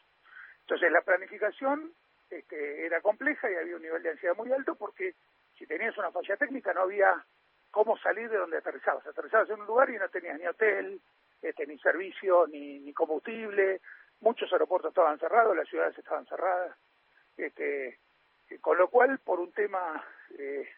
Entonces, 0.60 0.90
la 0.90 1.02
planificación 1.02 1.92
este, 2.30 2.86
era 2.86 3.00
compleja 3.00 3.50
y 3.50 3.54
había 3.54 3.76
un 3.76 3.82
nivel 3.82 4.02
de 4.02 4.10
ansiedad 4.10 4.36
muy 4.36 4.52
alto 4.52 4.76
porque 4.76 5.14
si 5.58 5.66
tenías 5.66 5.96
una 5.98 6.12
falla 6.12 6.36
técnica 6.36 6.72
no 6.72 6.82
había 6.82 7.24
cómo 7.70 7.96
salir 7.98 8.28
de 8.28 8.38
donde 8.38 8.58
aterrizabas. 8.58 9.06
Aterrizabas 9.06 9.48
en 9.50 9.60
un 9.60 9.66
lugar 9.66 9.90
y 9.90 9.98
no 9.98 10.08
tenías 10.08 10.38
ni 10.38 10.46
hotel, 10.46 11.00
este, 11.42 11.66
ni 11.66 11.78
servicio, 11.78 12.46
ni, 12.46 12.92
combustible. 12.92 13.80
Muchos 14.20 14.52
aeropuertos 14.52 14.90
estaban 14.90 15.18
cerrados, 15.18 15.56
las 15.56 15.68
ciudades 15.68 15.96
estaban 15.96 16.26
cerradas. 16.26 16.76
Este, 17.36 17.98
con 18.60 18.76
lo 18.76 18.88
cual, 18.88 19.18
por 19.20 19.40
un 19.40 19.52
tema 19.52 20.04
eh, 20.38 20.68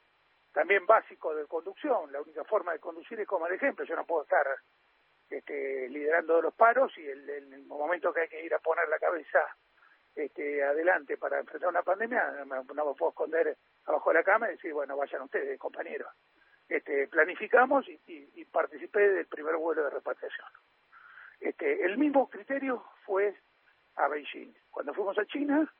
también 0.52 0.86
básico 0.86 1.34
de 1.34 1.46
conducción, 1.46 2.12
la 2.12 2.20
única 2.20 2.44
forma 2.44 2.72
de 2.72 2.78
conducir 2.78 3.18
es 3.20 3.26
como 3.26 3.46
el 3.46 3.54
ejemplo. 3.54 3.84
Yo 3.84 3.96
no 3.96 4.04
puedo 4.04 4.22
estar 4.22 4.46
este, 5.30 5.88
liderando 5.88 6.40
los 6.40 6.54
paros 6.54 6.96
y 6.98 7.06
el, 7.06 7.28
el 7.28 7.64
momento 7.66 8.12
que 8.12 8.22
hay 8.22 8.28
que 8.28 8.44
ir 8.44 8.54
a 8.54 8.58
poner 8.58 8.88
la 8.88 8.98
cabeza 8.98 9.40
este, 10.14 10.62
adelante 10.62 11.16
para 11.16 11.40
enfrentar 11.40 11.70
una 11.70 11.82
pandemia, 11.82 12.44
no 12.44 12.46
me, 12.46 12.94
puedo 12.94 13.10
esconder 13.10 13.56
abajo 13.86 14.10
de 14.10 14.14
la 14.14 14.22
cama 14.22 14.48
y 14.48 14.52
decir, 14.52 14.72
bueno, 14.72 14.96
vayan 14.96 15.22
ustedes, 15.22 15.58
compañeros. 15.58 16.08
Este, 16.72 17.06
planificamos 17.06 17.86
y, 17.86 18.00
y, 18.06 18.44
participé 18.46 19.06
del 19.06 19.26
primer 19.26 19.56
vuelo 19.56 19.84
de 19.84 19.90
repatriación. 19.90 20.48
Este, 21.38 21.84
el 21.84 21.98
mismo 21.98 22.30
criterio 22.30 22.82
fue 23.04 23.36
a 23.96 24.08
Beijing. 24.08 24.54
Cuando 24.70 24.94
fuimos 24.94 25.18
a 25.18 25.26
China, 25.26 25.70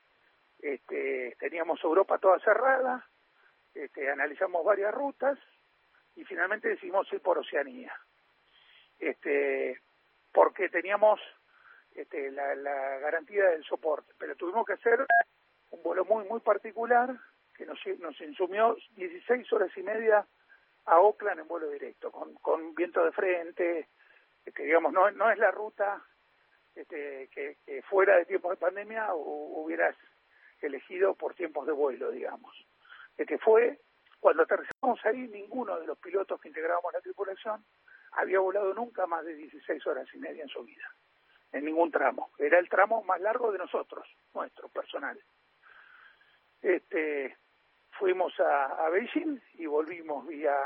este, 0.59 1.35
teníamos 1.41 1.83
Europa 1.83 2.19
toda 2.19 2.39
cerrada, 2.41 3.09
este, 3.73 4.11
analizamos 4.11 4.63
varias 4.67 4.93
rutas 4.93 5.39
y 6.15 6.25
finalmente 6.25 6.69
decidimos 6.69 7.11
ir 7.11 7.23
por 7.23 7.39
Oceanía. 7.39 7.99
Este, 8.99 9.81
porque 10.31 10.69
teníamos 10.69 11.21
este, 11.95 12.31
la, 12.33 12.55
la 12.55 12.99
garantía 12.99 13.47
del 13.47 13.65
soporte. 13.65 14.13
Pero 14.19 14.37
tuvimos 14.37 14.67
que 14.67 14.75
hacer 14.75 15.07
un 15.71 15.83
vuelo 15.83 16.05
muy, 16.05 16.27
muy 16.27 16.41
particular 16.41 17.17
que 17.57 17.65
nos, 17.65 17.79
nos 17.99 18.21
insumió 18.21 18.77
16 18.95 19.51
horas 19.55 19.71
y 19.75 19.83
media 19.83 20.27
a 20.87 21.01
Oakland 21.01 21.41
en 21.41 21.49
vuelo 21.49 21.69
directo, 21.71 22.11
con, 22.11 22.35
con 22.35 22.75
viento 22.75 23.05
de 23.05 23.13
frente, 23.13 23.89
que 24.55 24.65
digamos, 24.65 24.93
no, 24.93 25.11
no 25.13 25.31
es 25.31 25.39
la 25.39 25.51
ruta 25.51 26.03
este, 26.75 27.29
que, 27.29 27.83
fuera 27.83 28.17
de 28.17 28.25
tiempos 28.25 28.53
de 28.53 28.57
pandemia 28.57 29.15
hubieras 29.15 29.97
elegido 30.61 31.15
por 31.15 31.35
tiempos 31.35 31.67
de 31.67 31.73
vuelo, 31.73 32.11
digamos. 32.11 32.55
que 33.17 33.39
fue, 33.39 33.81
cuando 34.21 34.43
aterrizamos 34.43 35.05
ahí, 35.05 35.29
ninguno 35.29 35.79
de 35.79 35.87
los 35.87 35.99
pilotos 35.99 36.41
que 36.41 36.49
integrábamos 36.49 36.93
la 36.93 37.01
tripulación 37.01 37.65
había 38.13 38.41
volado 38.41 38.75
nunca 38.75 39.07
más 39.07 39.25
de 39.25 39.35
16 39.35 39.87
horas 39.87 40.09
y 40.15 40.19
media 40.19 40.43
en 40.43 40.49
su 40.49 40.63
vida 40.63 40.89
en 41.53 41.65
ningún 41.67 41.91
tramo. 41.91 42.31
Era 42.39 42.59
el 42.59 42.69
tramo 42.69 43.03
más 43.05 43.21
largo 43.21 43.53
de 43.53 43.59
nosotros, 43.59 44.09
nuestro 44.35 44.69
personal. 44.69 45.19
Este, 46.61 47.37
fuimos 47.99 48.39
a, 48.41 48.87
a 48.87 48.89
Beijing 48.91 49.41
y 49.55 49.67
volvimos 49.67 50.27
vía, 50.27 50.57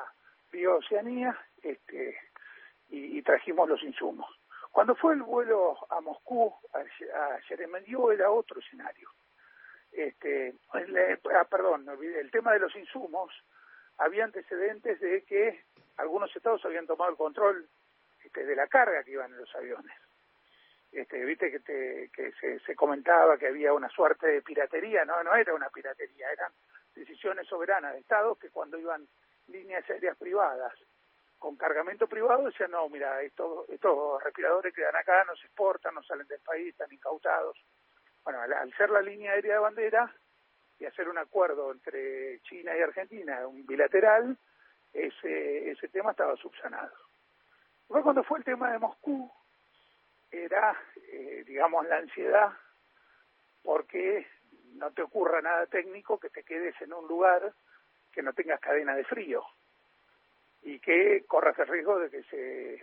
vía 0.53 0.71
Oceanía 0.71 1.39
este, 1.63 2.19
y, 2.89 3.21
trajimos 3.23 3.69
los 3.69 3.83
insumos. 3.83 4.29
Cuando 4.71 4.95
fue 4.95 5.15
el 5.15 5.23
vuelo 5.23 5.77
a 5.91 6.01
Moscú, 6.01 6.55
a, 6.73 6.79
a 6.79 8.13
era 8.13 8.31
otro 8.31 8.61
escenario. 8.61 9.11
Este, 9.91 10.55
ah, 10.73 11.45
perdón, 11.51 11.87
el 11.89 12.31
tema 12.31 12.53
de 12.53 12.61
los 12.61 12.75
insumos, 12.77 13.33
había 13.99 14.25
antecedentes 14.25 15.01
de 15.01 15.25
que 15.25 15.65
algunos 15.97 16.35
estados 16.37 16.65
habían 16.67 16.87
tomado 16.87 17.11
el 17.11 17.17
control 17.17 17.67
este, 18.23 18.45
de 18.45 18.55
la 18.55 18.67
carga 18.67 19.03
que 19.03 19.13
iban 19.13 19.33
en 19.33 19.39
los 19.39 19.55
aviones 19.55 19.93
este, 20.97 21.25
viste 21.25 21.51
que, 21.51 21.61
te, 21.61 22.11
que 22.15 22.33
se, 22.41 22.59
se, 22.61 22.75
comentaba 22.75 23.37
que 23.37 23.49
había 23.49 23.73
una 23.73 23.89
suerte 23.91 24.27
de 24.27 24.43
piratería, 24.43 25.05
no, 25.05 25.23
no 25.23 25.35
era 25.35 25.55
una 25.55 25.69
piratería, 25.69 26.31
eran 26.33 26.51
decisiones 26.97 27.47
soberanas 27.47 27.93
de 27.93 28.01
estados 28.01 28.39
que 28.39 28.51
cuando 28.51 28.79
iban 28.79 29.07
líneas 29.47 29.89
aéreas 29.89 30.17
privadas 30.17 30.73
con 31.39 31.57
cargamento 31.57 32.09
privado 32.09 32.47
decían, 32.47 32.71
no, 32.71 32.89
mira, 32.89 33.23
estos, 33.23 33.69
estos 33.69 34.23
respiradores 34.25 34.75
quedan 34.75 34.97
acá, 34.97 35.23
no 35.25 35.37
se 35.37 35.47
exportan, 35.47 35.95
no 35.95 36.03
salen 36.03 36.27
del 36.27 36.41
país, 36.41 36.69
están 36.69 36.93
incautados. 36.93 37.57
Bueno, 38.25 38.41
al, 38.41 38.75
ser 38.75 38.91
la 38.91 39.03
línea 39.03 39.33
aérea 39.33 39.55
de 39.55 39.61
bandera 39.61 40.15
y 40.79 40.87
hacer 40.87 41.09
un 41.09 41.19
acuerdo 41.19 41.71
entre 41.71 42.41
China 42.41 42.77
y 42.77 42.81
Argentina, 42.81 43.47
un 43.47 43.65
bilateral, 43.67 44.37
ese, 44.93 45.71
ese 45.71 45.89
tema 45.89 46.13
estaba 46.13 46.37
subsanado. 46.37 46.97
Luego 47.89 48.05
cuando 48.05 48.25
fue 48.25 48.39
el 48.39 48.45
tema 48.45 48.73
de 48.73 48.79
Moscú, 48.79 49.31
era, 50.31 50.77
eh, 51.13 51.45
digamos, 51.47 51.87
la 51.87 51.99
ansiedad 51.99 52.53
porque 53.63 54.27
no 54.75 54.91
te 54.93 55.03
ocurra 55.03 55.41
nada 55.41 55.67
técnico 55.67 56.19
que 56.19 56.31
te 56.31 56.43
quedes 56.43 56.81
en 56.81 56.93
un 56.93 57.07
lugar 57.07 57.53
que 58.13 58.23
no 58.23 58.33
tengas 58.33 58.61
cadena 58.61 58.95
de 58.95 59.05
frío 59.05 59.45
y 60.63 60.79
que 60.81 61.25
corras 61.27 61.59
el 61.59 61.69
riesgo 61.69 61.99
de 61.99 62.11
que 62.11 62.23
se, 62.25 62.83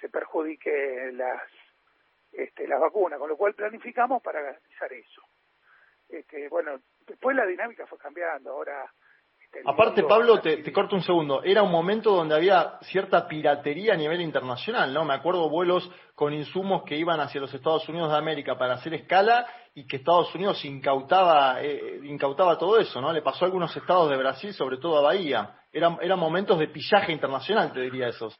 se 0.00 0.08
perjudique 0.08 1.10
las, 1.12 1.42
este, 2.32 2.66
las 2.68 2.80
vacunas, 2.80 3.18
con 3.18 3.28
lo 3.28 3.36
cual 3.36 3.54
planificamos 3.54 4.22
para 4.22 4.40
garantizar 4.40 4.92
eso. 4.92 5.22
Este, 6.08 6.48
bueno, 6.48 6.80
después 7.06 7.36
la 7.36 7.46
dinámica 7.46 7.86
fue 7.86 7.98
cambiando, 7.98 8.52
ahora 8.52 8.90
Aparte, 9.64 10.02
Pablo, 10.04 10.40
te, 10.40 10.58
te, 10.58 10.72
corto 10.72 10.94
un 10.94 11.02
segundo. 11.02 11.42
Era 11.42 11.62
un 11.62 11.70
momento 11.70 12.10
donde 12.10 12.34
había 12.34 12.78
cierta 12.82 13.26
piratería 13.26 13.94
a 13.94 13.96
nivel 13.96 14.20
internacional, 14.20 14.92
¿no? 14.92 15.04
Me 15.04 15.14
acuerdo 15.14 15.48
vuelos 15.48 15.90
con 16.14 16.32
insumos 16.32 16.82
que 16.84 16.96
iban 16.96 17.20
hacia 17.20 17.40
los 17.40 17.52
Estados 17.52 17.88
Unidos 17.88 18.10
de 18.10 18.18
América 18.18 18.58
para 18.58 18.74
hacer 18.74 18.94
escala 18.94 19.46
y 19.74 19.86
que 19.86 19.96
Estados 19.96 20.34
Unidos 20.34 20.62
incautaba, 20.64 21.62
eh, 21.62 22.00
incautaba 22.04 22.58
todo 22.58 22.78
eso, 22.78 23.00
¿no? 23.00 23.12
Le 23.12 23.22
pasó 23.22 23.44
a 23.44 23.46
algunos 23.46 23.74
estados 23.76 24.10
de 24.10 24.16
Brasil, 24.16 24.52
sobre 24.52 24.76
todo 24.76 24.98
a 24.98 25.02
Bahía. 25.02 25.60
Eran, 25.72 25.98
eran 26.00 26.18
momentos 26.18 26.58
de 26.58 26.68
pillaje 26.68 27.12
internacional, 27.12 27.72
te 27.72 27.80
diría 27.80 28.08
esos. 28.08 28.38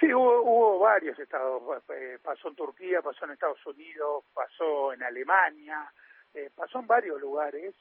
Sí, 0.00 0.12
hubo, 0.12 0.42
hubo 0.42 0.78
varios 0.80 1.18
estados. 1.18 1.62
Eh, 1.88 2.18
pasó 2.22 2.48
en 2.48 2.56
Turquía, 2.56 3.00
pasó 3.02 3.24
en 3.24 3.32
Estados 3.32 3.64
Unidos, 3.66 4.24
pasó 4.32 4.92
en 4.92 5.02
Alemania, 5.02 5.90
eh, 6.32 6.50
pasó 6.54 6.80
en 6.80 6.86
varios 6.86 7.20
lugares 7.20 7.74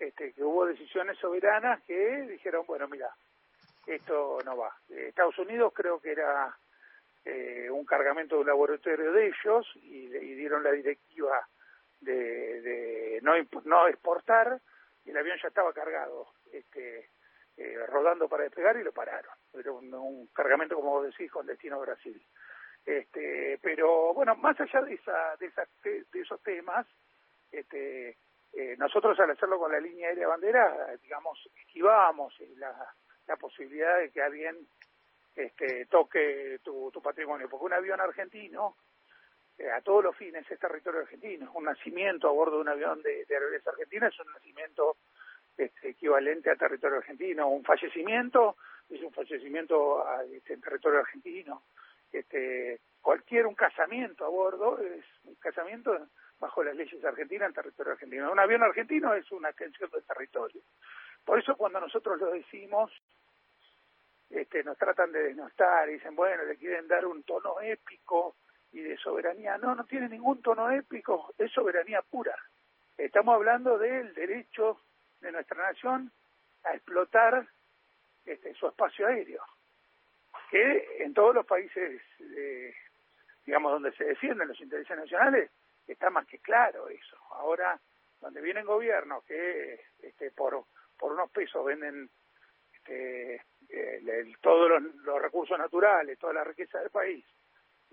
este, 0.00 0.32
que 0.32 0.42
hubo 0.42 0.64
decisiones 0.64 1.18
soberanas 1.18 1.82
que 1.82 2.22
dijeron, 2.22 2.64
bueno, 2.66 2.88
mira, 2.88 3.14
esto 3.86 4.38
no 4.46 4.56
va. 4.56 4.74
Estados 4.88 5.38
Unidos 5.38 5.72
creo 5.74 6.00
que 6.00 6.12
era 6.12 6.56
eh, 7.26 7.68
un 7.70 7.84
cargamento 7.84 8.36
de 8.36 8.40
un 8.40 8.46
laboratorio 8.46 9.12
de 9.12 9.26
ellos 9.26 9.70
y, 9.74 10.08
dieron 10.08 10.64
la 10.64 10.72
directiva 10.72 11.46
de, 12.00 13.20
no, 13.22 13.32
no 13.64 13.88
exportar 13.88 14.58
y 15.04 15.10
el 15.10 15.18
avión 15.18 15.38
ya 15.42 15.48
estaba 15.48 15.72
cargado, 15.74 16.28
este, 16.50 17.10
eh, 17.58 17.86
rodando 17.86 18.26
para 18.26 18.44
despegar 18.44 18.78
y 18.78 18.82
lo 18.82 18.92
pararon. 18.92 19.34
Era 19.52 19.70
un, 19.70 20.28
cargamento, 20.28 20.76
como 20.76 20.92
vos 20.92 21.06
decís, 21.06 21.30
con 21.30 21.46
destino 21.46 21.76
a 21.76 21.80
Brasil. 21.80 22.24
Este, 22.86 23.58
pero 23.60 24.14
bueno, 24.14 24.34
más 24.36 24.58
allá 24.58 24.80
de, 24.80 24.94
esa, 24.94 25.36
de, 25.36 26.04
de 26.10 26.20
esos 26.20 26.42
temas, 26.42 26.86
este, 27.52 28.16
eh, 28.52 28.76
nosotros 28.78 29.18
al 29.20 29.30
hacerlo 29.30 29.58
con 29.58 29.72
la 29.72 29.80
línea 29.80 30.08
aérea 30.08 30.28
bandera, 30.28 30.96
digamos, 31.02 31.38
esquivábamos 31.56 32.34
la, 32.56 32.74
la 33.26 33.36
posibilidad 33.36 33.98
de 33.98 34.10
que 34.10 34.22
alguien 34.22 34.56
este, 35.34 35.86
toque 35.86 36.58
tu, 36.62 36.90
tu 36.90 37.00
patrimonio, 37.00 37.48
porque 37.48 37.66
un 37.66 37.72
avión 37.72 38.00
argentino, 38.00 38.76
eh, 39.58 39.70
a 39.70 39.80
todos 39.82 40.02
los 40.04 40.16
fines, 40.16 40.50
es 40.50 40.58
territorio 40.58 41.00
argentino. 41.00 41.52
Un 41.54 41.64
nacimiento 41.64 42.28
a 42.28 42.32
bordo 42.32 42.56
de 42.56 42.62
un 42.62 42.68
avión 42.68 43.02
de, 43.02 43.24
de 43.24 43.34
Aerolíneas 43.34 43.66
Argentina 43.66 44.08
es 44.08 44.18
un 44.18 44.32
nacimiento 44.32 44.96
este, 45.56 45.90
equivalente 45.90 46.50
a 46.50 46.56
territorio 46.56 46.98
argentino. 46.98 47.48
Un 47.48 47.62
fallecimiento 47.62 48.56
es 48.88 49.02
un 49.02 49.12
fallecimiento 49.12 50.06
a, 50.06 50.24
este, 50.24 50.54
en 50.54 50.60
territorio 50.60 51.00
argentino. 51.00 51.62
Este, 52.12 52.80
cualquier 53.00 53.46
un 53.46 53.54
casamiento 53.54 54.24
a 54.24 54.28
bordo 54.28 54.78
es 54.80 55.04
un 55.24 55.34
casamiento 55.36 56.08
bajo 56.40 56.64
las 56.64 56.74
leyes 56.74 57.04
argentinas 57.04 57.48
en 57.48 57.54
territorio 57.54 57.92
argentino. 57.92 58.32
Un 58.32 58.38
avión 58.38 58.62
argentino 58.62 59.14
es 59.14 59.30
una 59.30 59.50
extensión 59.50 59.90
del 59.90 60.04
territorio. 60.04 60.62
Por 61.24 61.38
eso 61.38 61.54
cuando 61.54 61.80
nosotros 61.80 62.18
lo 62.18 62.30
decimos, 62.32 62.90
este, 64.30 64.64
nos 64.64 64.78
tratan 64.78 65.12
de 65.12 65.22
denostar 65.22 65.88
y 65.88 65.94
dicen, 65.94 66.16
bueno, 66.16 66.44
le 66.44 66.56
quieren 66.56 66.88
dar 66.88 67.04
un 67.04 67.22
tono 67.24 67.60
épico 67.60 68.36
y 68.72 68.80
de 68.80 68.96
soberanía. 68.96 69.58
No, 69.58 69.74
no 69.74 69.84
tiene 69.84 70.08
ningún 70.08 70.40
tono 70.40 70.70
épico, 70.70 71.34
es 71.36 71.52
soberanía 71.52 72.00
pura. 72.02 72.34
Estamos 72.96 73.34
hablando 73.34 73.78
del 73.78 74.14
derecho 74.14 74.80
de 75.20 75.32
nuestra 75.32 75.62
nación 75.62 76.10
a 76.64 76.74
explotar 76.74 77.46
este, 78.24 78.54
su 78.54 78.66
espacio 78.66 79.06
aéreo, 79.06 79.42
que 80.50 81.02
en 81.04 81.12
todos 81.12 81.34
los 81.34 81.46
países, 81.46 82.00
eh, 82.20 82.74
digamos, 83.44 83.72
donde 83.72 83.92
se 83.92 84.04
defienden 84.04 84.48
los 84.48 84.60
intereses 84.60 84.96
nacionales, 84.96 85.50
está 85.92 86.10
más 86.10 86.26
que 86.26 86.38
claro 86.38 86.88
eso. 86.88 87.16
Ahora, 87.32 87.80
donde 88.20 88.40
vienen 88.40 88.66
gobiernos 88.66 89.24
que 89.24 89.80
este, 90.02 90.30
por, 90.30 90.64
por 90.98 91.12
unos 91.12 91.30
pesos 91.30 91.64
venden 91.64 92.10
este, 92.72 93.42
todos 94.40 94.82
los, 95.04 95.22
recursos 95.22 95.58
naturales, 95.58 96.18
toda 96.18 96.32
la 96.32 96.44
riqueza 96.44 96.80
del 96.80 96.90
país, 96.90 97.24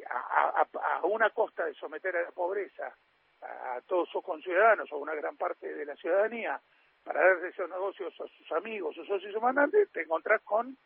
a, 0.10 0.66
a, 0.74 1.06
una 1.06 1.30
costa 1.32 1.66
de 1.66 1.74
someter 1.74 2.16
a 2.18 2.24
la 2.24 2.32
pobreza 2.32 2.96
a 3.42 3.82
todos 3.86 4.10
sus 4.10 4.24
conciudadanos 4.24 4.92
o 4.92 4.98
una 4.98 5.14
gran 5.14 5.38
parte 5.38 5.74
de 5.74 5.86
la 5.86 5.96
ciudadanía 5.96 6.60
para 7.04 7.26
darse 7.26 7.50
esos 7.50 7.70
negocios 7.70 8.14
a 8.20 8.28
sus 8.28 8.52
amigos, 8.52 8.96
sus 8.96 9.08
socios 9.08 9.34
y 9.36 9.40
mandantes, 9.40 9.90
te 9.92 10.02
encontrás 10.02 10.42
con 10.42 10.78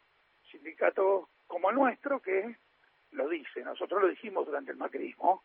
sindicatos 0.51 1.27
como 1.47 1.69
el 1.69 1.75
nuestro 1.75 2.21
que 2.21 2.57
lo 3.11 3.27
dice. 3.27 3.63
Nosotros 3.63 4.01
lo 4.01 4.07
dijimos 4.07 4.45
durante 4.45 4.71
el 4.71 4.77
macrismo, 4.77 5.43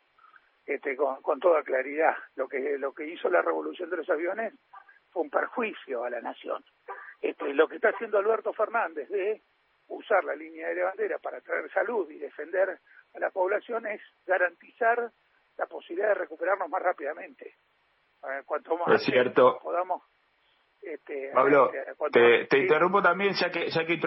este, 0.67 0.97
con, 0.97 1.21
con 1.21 1.39
toda 1.39 1.63
claridad. 1.63 2.15
Lo 2.35 2.47
que, 2.47 2.77
lo 2.77 2.93
que 2.93 3.07
hizo 3.07 3.29
la 3.29 3.41
revolución 3.41 3.89
de 3.89 3.97
los 3.97 4.09
aviones 4.09 4.53
fue 5.09 5.23
un 5.23 5.29
perjuicio 5.29 6.03
a 6.03 6.09
la 6.09 6.19
nación. 6.19 6.63
Este, 7.21 7.53
lo 7.53 7.67
que 7.67 7.77
está 7.77 7.89
haciendo 7.89 8.17
Alberto 8.17 8.53
Fernández 8.53 9.09
de 9.09 9.41
usar 9.87 10.23
la 10.25 10.35
línea 10.35 10.67
de 10.67 10.83
bandera 10.83 11.17
para 11.19 11.39
traer 11.39 11.71
salud 11.71 12.11
y 12.11 12.17
defender 12.17 12.77
a 13.15 13.19
la 13.19 13.29
población 13.29 13.87
es 13.87 14.01
garantizar 14.25 15.09
la 15.57 15.65
posibilidad 15.65 16.09
de 16.09 16.15
recuperarnos 16.15 16.69
más 16.69 16.83
rápidamente. 16.83 17.55
cuanto 18.45 18.77
más 18.77 19.01
es 19.01 19.05
cierto. 19.05 19.59
podamos. 19.63 20.03
Este, 20.81 21.31
Pablo, 21.33 21.71
te, 22.11 22.45
te 22.45 22.59
interrumpo 22.59 23.01
también, 23.01 23.33
ya 23.33 23.49
que, 23.49 23.69
ya 23.69 23.85
que, 23.85 23.99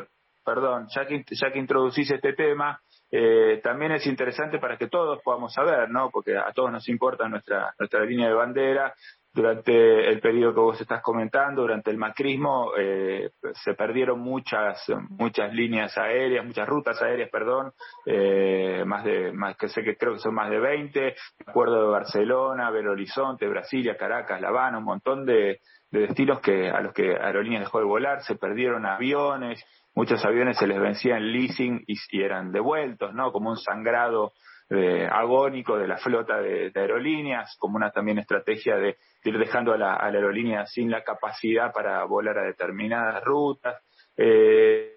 perdón, 0.45 0.87
ya 0.95 1.07
que, 1.07 1.25
ya 1.31 1.51
que 1.53 1.59
introducís 1.59 2.11
este 2.11 2.33
tema, 2.33 2.81
eh, 3.11 3.61
también 3.63 3.93
es 3.93 4.07
interesante 4.07 4.59
para 4.59 4.77
que 4.77 4.89
todos 4.89 5.21
podamos 5.23 5.53
saber, 5.53 5.91
¿no? 5.91 6.11
Porque 6.11 6.37
a 6.37 6.53
todos 6.53 6.71
nos 6.71 6.89
importa 6.89 7.29
nuestra, 7.29 7.75
nuestra 7.79 8.05
línea 8.05 8.29
de 8.29 8.35
bandera. 8.35 8.95
Durante 9.33 10.09
el 10.09 10.21
periodo 10.21 10.55
que 10.55 10.61
vos 10.61 10.81
estás 10.81 11.03
comentando, 11.03 11.63
durante 11.63 11.93
el 11.93 11.99
macrismo, 11.99 12.73
eh, 12.77 13.31
se 13.63 13.75
perdieron 13.75 14.19
muchas, 14.19 14.85
muchas 15.09 15.55
líneas 15.55 15.97
aéreas, 15.97 16.45
muchas 16.45 16.69
rutas 16.69 17.01
aéreas, 17.01 17.31
perdón, 17.31 17.73
eh, 18.07 18.83
más 18.85 19.05
de, 19.05 19.31
más 19.31 19.57
que 19.57 19.69
sé 19.69 19.85
que 19.85 19.97
creo 19.97 20.15
que 20.15 20.19
son 20.19 20.35
más 20.35 20.51
de 20.51 20.59
20, 20.59 21.01
me 21.01 21.51
acuerdo 21.51 21.81
de 21.81 21.91
Barcelona, 21.93 22.73
Belo 22.73 22.91
Horizonte, 22.91 23.47
Brasilia, 23.47 23.97
Caracas, 23.97 24.41
La 24.41 24.49
Habana, 24.49 24.79
un 24.79 24.85
montón 24.85 25.25
de, 25.25 25.61
de 25.91 26.01
destinos 26.01 26.41
que, 26.41 26.69
a 26.69 26.81
los 26.81 26.93
que 26.93 27.17
Aerolíneas 27.17 27.63
dejó 27.65 27.79
de 27.79 27.85
volar, 27.85 28.23
se 28.23 28.37
perdieron 28.37 28.87
aviones, 28.87 29.65
muchos 29.95 30.25
aviones 30.25 30.59
se 30.59 30.67
les 30.67 30.81
vencía 30.81 31.17
en 31.17 31.33
leasing 31.33 31.85
y, 31.87 32.23
eran 32.23 32.53
devueltos, 32.53 33.15
¿no? 33.15 33.33
Como 33.33 33.51
un 33.51 33.57
sangrado 33.57 34.33
eh, 34.69 35.09
agónico 35.11 35.77
de 35.77 35.89
la 35.89 35.97
flota 35.97 36.41
de, 36.41 36.73
aerolíneas, 36.75 37.57
como 37.59 37.77
una 37.77 37.91
también 37.91 38.19
estrategia 38.19 38.77
de, 38.77 38.97
ir 39.25 39.39
dejando 39.39 39.73
a 39.73 39.79
la, 39.79 39.97
aerolínea 39.97 40.67
sin 40.67 40.91
la 40.91 41.03
capacidad 41.03 41.73
para 41.73 42.05
volar 42.05 42.39
a 42.39 42.45
determinadas 42.45 43.23
rutas. 43.25 43.83
Eh, 44.17 44.97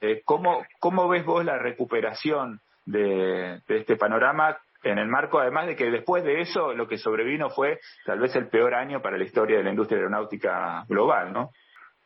eh, 0.00 0.22
¿cómo, 0.24 0.64
¿Cómo 0.80 1.08
ves 1.08 1.24
vos 1.24 1.44
la 1.44 1.58
recuperación 1.58 2.60
de 2.84 3.60
este 3.68 3.96
panorama 3.96 4.56
en 4.82 4.98
el 4.98 5.08
marco 5.08 5.38
además 5.38 5.66
de 5.66 5.76
que 5.76 5.90
después 5.90 6.24
de 6.24 6.40
eso 6.40 6.72
lo 6.72 6.86
que 6.86 6.98
sobrevino 6.98 7.50
fue 7.50 7.80
tal 8.04 8.20
vez 8.20 8.34
el 8.36 8.48
peor 8.48 8.74
año 8.74 9.02
para 9.02 9.18
la 9.18 9.24
historia 9.24 9.58
de 9.58 9.64
la 9.64 9.70
industria 9.70 9.98
aeronáutica 9.98 10.84
global, 10.88 11.32
¿no? 11.32 11.50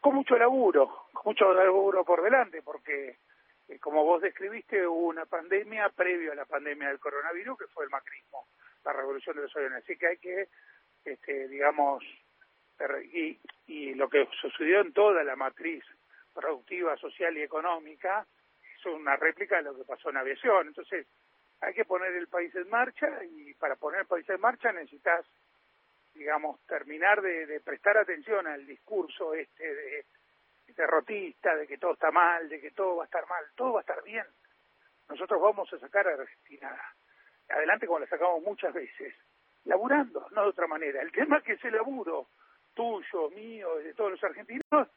Con 0.02 0.16
mucho 0.16 0.36
laburo, 0.36 1.06
mucho 1.24 1.54
laburo 1.54 2.04
por 2.04 2.22
delante, 2.22 2.60
porque 2.60 3.18
eh, 3.68 3.78
como 3.78 4.04
vos 4.04 4.20
describiste, 4.20 4.84
hubo 4.84 5.06
una 5.06 5.26
pandemia 5.26 5.90
previo 5.90 6.32
a 6.32 6.34
la 6.34 6.44
pandemia 6.44 6.88
del 6.88 6.98
coronavirus, 6.98 7.56
que 7.56 7.66
fue 7.68 7.84
el 7.84 7.90
macrismo, 7.90 8.48
la 8.84 8.92
revolución 8.92 9.36
de 9.36 9.42
los 9.42 9.56
aviones. 9.56 9.84
Así 9.84 9.96
que 9.96 10.06
hay 10.08 10.18
que, 10.18 10.48
este, 11.04 11.46
digamos, 11.46 12.02
y, 13.12 13.38
y 13.68 13.94
lo 13.94 14.08
que 14.10 14.28
sucedió 14.40 14.80
en 14.80 14.92
toda 14.92 15.22
la 15.22 15.36
matriz 15.36 15.84
productiva, 16.34 16.96
social 16.96 17.38
y 17.38 17.42
económica, 17.42 18.26
es 18.76 18.84
una 18.86 19.14
réplica 19.14 19.58
de 19.58 19.62
lo 19.62 19.76
que 19.76 19.84
pasó 19.84 20.10
en 20.10 20.16
aviación. 20.16 20.66
Entonces, 20.66 21.06
hay 21.60 21.74
que 21.74 21.84
poner 21.84 22.12
el 22.14 22.26
país 22.26 22.52
en 22.56 22.68
marcha 22.68 23.08
y 23.24 23.54
para 23.54 23.76
poner 23.76 24.00
el 24.00 24.06
país 24.06 24.28
en 24.28 24.40
marcha 24.40 24.72
necesitas, 24.72 25.24
digamos, 26.22 26.60
terminar 26.66 27.20
de, 27.20 27.60
prestar 27.64 27.98
atención 27.98 28.46
al 28.46 28.64
discurso 28.64 29.34
este 29.34 29.74
de 29.74 30.04
derrotista, 30.76 31.54
de 31.56 31.66
que 31.66 31.78
todo 31.78 31.94
está 31.94 32.12
mal, 32.12 32.48
de 32.48 32.60
que 32.60 32.70
todo 32.70 32.96
va 32.96 33.02
a 33.02 33.06
estar 33.06 33.28
mal, 33.28 33.44
todo 33.56 33.72
va 33.72 33.80
a 33.80 33.82
estar 33.82 34.02
bien. 34.04 34.24
Nosotros 35.08 35.42
vamos 35.42 35.70
a 35.72 35.78
sacar 35.80 36.06
a 36.06 36.12
Argentina 36.14 36.80
adelante 37.48 37.88
como 37.88 37.98
la 37.98 38.06
sacamos 38.06 38.40
muchas 38.42 38.72
veces, 38.72 39.14
laburando, 39.64 40.28
no 40.30 40.44
de 40.44 40.48
otra 40.48 40.68
manera. 40.68 41.02
El 41.02 41.10
tema 41.10 41.42
que 41.42 41.54
ese 41.54 41.72
laburo 41.72 42.28
tuyo, 42.72 43.28
mío, 43.30 43.76
de 43.78 43.92
todos 43.92 44.12
los 44.12 44.24
argentinos, 44.24 44.88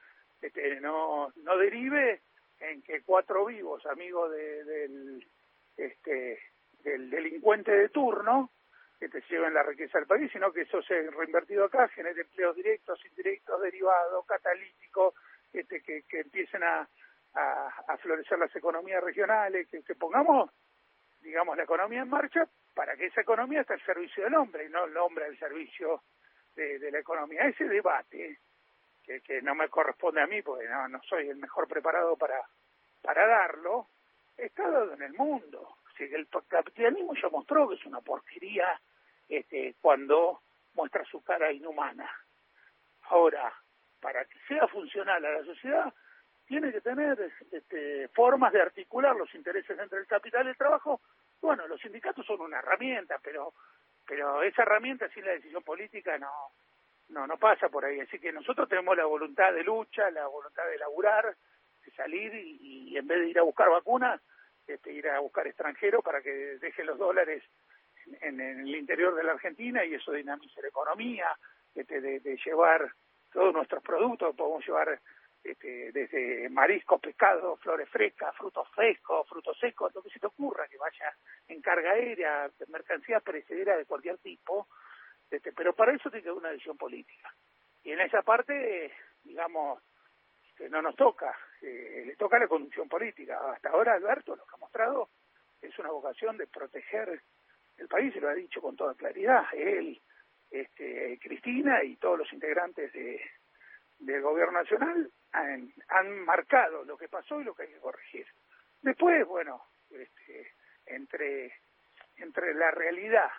este, 0.41 0.79
no, 0.79 1.33
no 1.37 1.57
derive 1.57 2.21
en 2.59 2.83
que 2.83 3.01
cuatro 3.01 3.45
vivos, 3.45 3.83
amigos 3.87 4.31
de, 4.31 4.63
del 4.63 5.27
este 5.75 6.39
del 6.83 7.09
delincuente 7.09 7.71
de 7.71 7.89
turno 7.89 8.51
que 8.99 9.09
te 9.09 9.21
lleven 9.29 9.53
la 9.53 9.63
riqueza 9.63 9.97
del 9.97 10.07
país, 10.07 10.31
sino 10.31 10.51
que 10.51 10.61
eso 10.61 10.81
se 10.81 10.95
ha 10.95 11.11
reinvertido 11.11 11.65
acá, 11.65 11.87
genere 11.89 12.21
empleos 12.21 12.55
directos, 12.55 13.03
indirectos, 13.05 13.61
derivados, 13.61 14.25
catalíticos, 14.25 15.13
este, 15.51 15.81
que, 15.81 16.03
que 16.03 16.21
empiecen 16.21 16.63
a, 16.63 16.87
a, 17.33 17.97
florecer 17.97 18.39
las 18.39 18.55
economías 18.55 19.03
regionales, 19.03 19.67
que, 19.69 19.95
pongamos, 19.95 20.49
digamos, 21.21 21.57
la 21.57 21.63
economía 21.63 22.01
en 22.01 22.09
marcha 22.09 22.47
para 22.73 22.95
que 22.95 23.07
esa 23.07 23.21
economía 23.21 23.61
esté 23.61 23.73
al 23.73 23.85
servicio 23.85 24.23
del 24.23 24.35
hombre 24.35 24.65
y 24.65 24.69
no 24.69 24.85
el 24.85 24.97
hombre 24.97 25.25
al 25.25 25.37
servicio 25.37 26.03
de, 26.55 26.79
de 26.79 26.91
la 26.91 26.99
economía. 26.99 27.47
Ese 27.47 27.65
debate, 27.65 28.39
que, 29.03 29.21
que 29.21 29.41
no 29.41 29.55
me 29.55 29.69
corresponde 29.69 30.21
a 30.21 30.27
mí, 30.27 30.41
porque 30.41 30.67
no, 30.67 30.87
no 30.87 31.01
soy 31.03 31.29
el 31.29 31.37
mejor 31.37 31.67
preparado 31.67 32.15
para, 32.17 32.41
para 33.01 33.27
darlo, 33.27 33.87
está 34.37 34.69
dado 34.69 34.93
en 34.93 35.01
el 35.03 35.13
mundo 35.13 35.77
el 36.03 36.27
capitalismo 36.47 37.13
ya 37.21 37.29
mostró 37.29 37.67
que 37.69 37.75
es 37.75 37.85
una 37.85 38.01
porquería 38.01 38.79
este, 39.29 39.75
cuando 39.81 40.41
muestra 40.73 41.03
su 41.05 41.23
cara 41.23 41.51
inhumana. 41.51 42.09
Ahora, 43.03 43.53
para 43.99 44.25
que 44.25 44.37
sea 44.47 44.67
funcional 44.67 45.23
a 45.25 45.31
la 45.31 45.43
sociedad, 45.43 45.93
tiene 46.45 46.71
que 46.71 46.81
tener 46.81 47.31
este, 47.51 48.07
formas 48.09 48.53
de 48.53 48.61
articular 48.61 49.15
los 49.15 49.33
intereses 49.33 49.77
entre 49.79 49.99
el 49.99 50.07
capital 50.07 50.45
y 50.45 50.49
el 50.49 50.57
trabajo. 50.57 51.01
Bueno, 51.41 51.67
los 51.67 51.81
sindicatos 51.81 52.25
son 52.25 52.41
una 52.41 52.59
herramienta, 52.59 53.19
pero 53.23 53.53
pero 54.07 54.43
esa 54.43 54.61
herramienta 54.61 55.09
sin 55.09 55.25
la 55.25 55.31
decisión 55.31 55.63
política 55.63 56.17
no 56.19 56.31
no 57.09 57.25
no 57.25 57.37
pasa 57.37 57.69
por 57.69 57.85
ahí. 57.85 57.99
Así 57.99 58.19
que 58.19 58.31
nosotros 58.31 58.69
tenemos 58.69 58.95
la 58.95 59.05
voluntad 59.05 59.53
de 59.53 59.63
lucha, 59.63 60.09
la 60.11 60.27
voluntad 60.27 60.65
de 60.67 60.77
laburar, 60.77 61.35
de 61.83 61.91
salir 61.93 62.33
y, 62.33 62.95
en 62.97 63.07
vez 63.07 63.19
de 63.19 63.29
ir 63.29 63.39
a 63.39 63.43
buscar 63.43 63.69
vacunas, 63.69 64.21
este, 64.67 64.91
ir 64.91 65.07
a 65.09 65.19
buscar 65.19 65.47
extranjeros 65.47 66.03
para 66.03 66.21
que 66.21 66.29
dejen 66.29 66.87
los 66.87 66.97
dólares 66.97 67.43
en, 68.21 68.39
el 68.39 68.75
interior 68.75 69.15
de 69.15 69.23
la 69.23 69.33
Argentina 69.33 69.85
y 69.85 69.93
eso 69.93 70.11
dinamice 70.11 70.61
la 70.61 70.67
economía, 70.67 71.27
este, 71.73 72.01
de, 72.01 72.39
llevar 72.45 72.91
todos 73.31 73.53
nuestros 73.53 73.83
productos, 73.83 74.35
podemos 74.35 74.65
llevar 74.65 74.99
este, 75.43 75.91
desde 75.91 76.49
mariscos, 76.49 77.01
pescado, 77.01 77.57
flores 77.57 77.89
frescas, 77.89 78.35
frutos 78.35 78.67
frescos, 78.69 79.27
frutos 79.27 79.57
secos, 79.59 79.93
lo 79.93 80.01
que 80.01 80.09
se 80.09 80.19
te 80.19 80.27
ocurra, 80.27 80.67
que 80.67 80.77
vaya 80.77 81.13
en 81.47 81.61
carga 81.61 81.91
aérea, 81.91 82.49
mercancía 82.67 83.19
perecedera 83.19 83.77
de 83.77 83.85
cualquier 83.85 84.17
tipo, 84.19 84.67
este, 85.29 85.51
pero 85.51 85.73
para 85.73 85.93
eso 85.93 86.09
tiene 86.09 86.23
que 86.23 86.29
haber 86.29 86.39
una 86.39 86.51
decisión 86.51 86.77
política. 86.77 87.33
Y 87.83 87.91
en 87.91 87.99
esa 87.99 88.21
parte, 88.21 88.91
digamos, 89.23 89.81
que 90.55 90.69
no 90.69 90.81
nos 90.81 90.95
toca, 90.95 91.37
eh, 91.61 92.03
le 92.05 92.15
toca 92.15 92.39
la 92.39 92.47
conducción 92.47 92.87
política. 92.87 93.39
Hasta 93.51 93.69
ahora 93.69 93.93
Alberto 93.93 94.35
lo 94.35 94.45
que 94.45 94.55
ha 94.55 94.59
mostrado 94.59 95.09
es 95.61 95.77
una 95.79 95.89
vocación 95.89 96.37
de 96.37 96.47
proteger 96.47 97.21
el 97.77 97.87
país, 97.87 98.15
y 98.15 98.19
lo 98.19 98.29
ha 98.29 98.33
dicho 98.33 98.61
con 98.61 98.75
toda 98.75 98.93
claridad, 98.95 99.45
él, 99.53 99.99
este, 100.49 101.19
Cristina 101.21 101.83
y 101.83 101.97
todos 101.97 102.19
los 102.19 102.33
integrantes 102.33 102.91
de, 102.93 103.21
del 103.99 104.21
gobierno 104.21 104.59
nacional 104.59 105.09
han, 105.31 105.73
han 105.89 106.19
marcado 106.19 106.83
lo 106.83 106.97
que 106.97 107.09
pasó 107.09 107.41
y 107.41 107.43
lo 107.43 107.53
que 107.53 107.63
hay 107.63 107.69
que 107.69 107.79
corregir. 107.79 108.25
Después, 108.81 109.25
bueno, 109.25 109.63
este, 109.91 110.53
entre, 110.85 111.53
entre 112.17 112.53
la 112.53 112.71
realidad, 112.71 113.29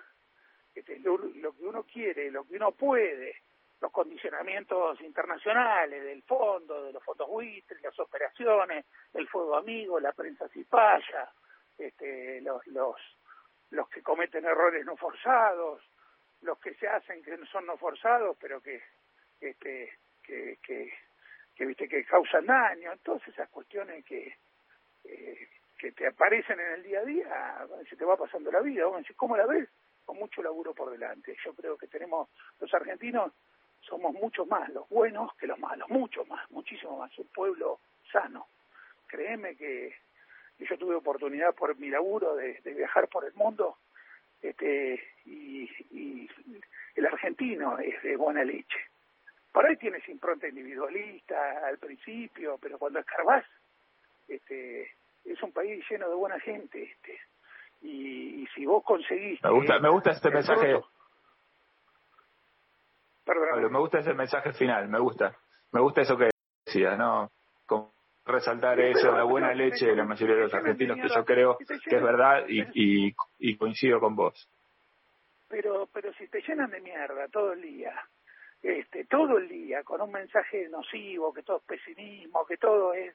este, 0.75 0.99
lo, 0.99 1.17
lo 1.17 1.53
que 1.55 1.65
uno 1.65 1.85
quiere, 1.85 2.31
lo 2.31 2.45
que 2.45 2.57
uno 2.57 2.73
puede, 2.73 3.37
los 3.81 3.93
condicionamientos 3.93 5.01
internacionales 5.03 6.03
del 6.03 6.23
fondo, 6.23 6.85
de 6.85 6.93
los 6.93 7.03
fondos 7.05 7.29
buitres, 7.29 7.81
las 7.83 7.99
operaciones, 7.99 8.87
el 9.13 9.29
fuego 9.29 9.57
amigo, 9.57 10.01
la 10.01 10.13
prensa 10.13 10.49
cipaya, 10.49 11.31
este, 11.79 12.41
los, 12.41 12.67
los, 12.69 12.97
los 13.71 13.89
que 13.89 14.03
cometen 14.03 14.45
errores 14.45 14.85
no 14.85 14.97
forzados, 14.97 15.83
los 16.43 16.59
que 16.59 16.75
se 16.75 16.89
hacen 16.89 17.23
que 17.23 17.37
no 17.37 17.47
son 17.47 17.67
no 17.67 17.77
forzados, 17.77 18.37
pero 18.41 18.61
que, 18.61 18.83
este, 19.41 19.93
que, 20.23 20.59
que, 20.63 21.67
viste 21.67 21.89
que 21.89 22.05
causan 22.05 22.47
daño, 22.47 22.93
todas 23.03 23.27
esas 23.29 23.49
cuestiones 23.51 24.05
que, 24.05 24.37
eh, 25.05 25.49
que 25.79 25.93
te 25.93 26.07
aparecen 26.07 26.61
en 26.61 26.73
el 26.73 26.83
día 26.83 27.01
a 27.01 27.05
día, 27.05 27.67
se 27.89 27.97
te 27.97 28.05
va 28.05 28.17
pasando 28.17 28.51
la 28.51 28.61
vida, 28.61 28.87
vos 28.87 29.05
¿cómo 29.17 29.37
la 29.37 29.47
ves? 29.47 29.69
Con 30.05 30.19
mucho 30.19 30.43
laburo 30.43 30.73
por 30.73 30.91
delante. 30.91 31.37
Yo 31.45 31.53
creo 31.55 31.77
que 31.77 31.89
tenemos, 31.89 32.29
los 32.61 32.73
argentinos, 32.73 33.33
somos 33.81 34.13
mucho 34.15 34.47
más 34.47 34.69
los 34.71 34.89
buenos 34.89 35.35
que 35.37 35.47
los 35.47 35.59
malos, 35.59 35.89
mucho 35.89 36.25
más, 36.25 36.49
muchísimo 36.51 36.99
más, 36.99 37.17
un 37.19 37.29
pueblo 37.29 37.81
sano. 38.11 38.47
Créeme 39.07 39.57
que 39.57 39.95
yo 40.65 40.79
tuve 40.79 40.95
oportunidad 40.95 41.55
por 41.55 41.77
mi 41.79 41.89
laburo 41.89 42.35
de, 42.37 42.61
viajar 42.65 43.09
por 43.09 43.25
el 43.25 43.35
mundo 43.35 43.77
este, 44.41 45.03
y, 45.25 45.69
el 46.95 47.07
argentino 47.07 47.79
es 47.79 48.03
de 48.03 48.17
buena 48.17 48.43
leche. 48.43 48.79
Por 49.53 49.67
ahí 49.67 49.77
tienes 49.77 50.09
impronta 50.09 50.49
individualista 50.49 51.67
al 51.67 51.79
principio, 51.79 52.59
pero 52.61 52.79
cuando 52.79 53.01
escarbás, 53.01 53.45
este, 54.29 54.91
es 55.25 55.43
un 55.43 55.53
país 55.53 55.85
lleno 55.91 56.09
de 56.09 56.15
buena 56.15 56.41
gente, 56.41 56.83
este, 56.85 57.21
y, 57.83 58.47
si 58.55 58.65
vos 58.65 58.83
conseguís... 58.83 59.43
Me 59.43 59.51
gusta, 59.51 59.79
me 59.79 59.91
gusta 59.91 60.11
este 60.13 60.31
mensaje. 60.31 60.81
Perdón. 63.25 63.73
me 63.73 63.79
gusta 63.79 63.99
ese 63.99 64.15
mensaje 64.15 64.53
final, 64.53 64.89
me 64.89 65.01
gusta. 65.01 65.37
Me 65.73 65.81
gusta 65.81 66.03
eso 66.03 66.17
que 66.17 66.31
decías, 66.65 66.97
¿no? 66.97 67.31
Resaltar 68.27 68.81
eso, 68.81 69.13
la 69.13 69.23
buena 69.23 69.55
leche 69.55 69.87
de 69.87 69.95
la 69.95 70.05
mayoría 70.05 70.35
de 70.35 70.43
los 70.43 70.55
argentinos, 70.55 70.97
que 70.97 71.09
yo 71.09 71.25
creo 71.25 71.57
que 71.59 71.97
es 71.97 72.03
verdad 72.03 72.45
y, 72.49 73.15
y, 73.39 73.57
coincido 73.57 74.01
con 74.01 74.17
vos. 74.17 74.51
Pero, 75.49 75.89
pero 75.93 76.13
si 76.15 76.27
te 76.27 76.43
llenan 76.43 76.71
de 76.71 76.81
mierda 76.81 77.29
todo 77.29 77.53
el 77.53 77.63
día, 77.63 77.95
este, 78.61 79.05
todo 79.05 79.39
el 79.39 79.49
día, 79.49 79.85
con 79.85 80.01
un 80.01 80.11
mensaje 80.11 80.69
nocivo, 80.69 81.33
que 81.33 81.45
todo 81.45 81.59
es 81.59 81.63
pesimismo, 81.63 82.45
que 82.47 82.57
todo 82.57 82.95
es, 82.95 83.15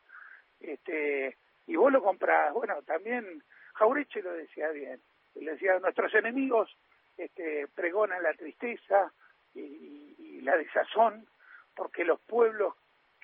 este, 0.62 1.36
y 1.68 1.76
vos 1.76 1.92
lo 1.92 2.02
compras, 2.02 2.54
bueno, 2.54 2.82
también 2.84 3.44
Jaureche 3.74 4.22
lo 4.22 4.32
decía 4.32 4.70
bien, 4.70 5.02
le 5.36 5.52
decía, 5.52 5.78
nuestros 5.80 6.14
enemigos 6.14 6.74
este, 7.18 7.68
pregonan 7.76 8.24
la 8.24 8.34
tristeza 8.34 9.12
y, 9.54 10.16
y 10.18 10.42
la 10.42 10.56
desazón, 10.56 11.28
porque 11.76 12.06
los 12.06 12.22
pueblos 12.22 12.76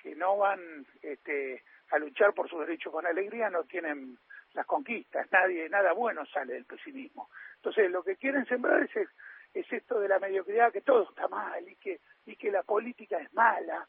que 0.02 0.14
no 0.14 0.36
van 0.36 0.60
este, 1.02 1.62
a 1.90 1.98
luchar 1.98 2.32
por 2.34 2.48
sus 2.48 2.60
derechos 2.60 2.92
con 2.92 3.06
alegría 3.06 3.50
no 3.50 3.64
tienen 3.64 4.18
las 4.54 4.66
conquistas, 4.66 5.26
nadie, 5.30 5.68
nada 5.68 5.92
bueno 5.92 6.24
sale 6.26 6.54
del 6.54 6.64
pesimismo. 6.64 7.30
Entonces 7.56 7.90
lo 7.90 8.02
que 8.02 8.16
quieren 8.16 8.46
sembrar 8.46 8.82
es, 8.82 9.08
es 9.54 9.72
esto 9.72 10.00
de 10.00 10.08
la 10.08 10.18
mediocridad, 10.18 10.72
que 10.72 10.80
todo 10.80 11.08
está 11.08 11.28
mal 11.28 11.66
y 11.68 11.76
que, 11.76 12.00
y 12.26 12.36
que 12.36 12.50
la 12.50 12.62
política 12.62 13.18
es 13.18 13.32
mala. 13.32 13.86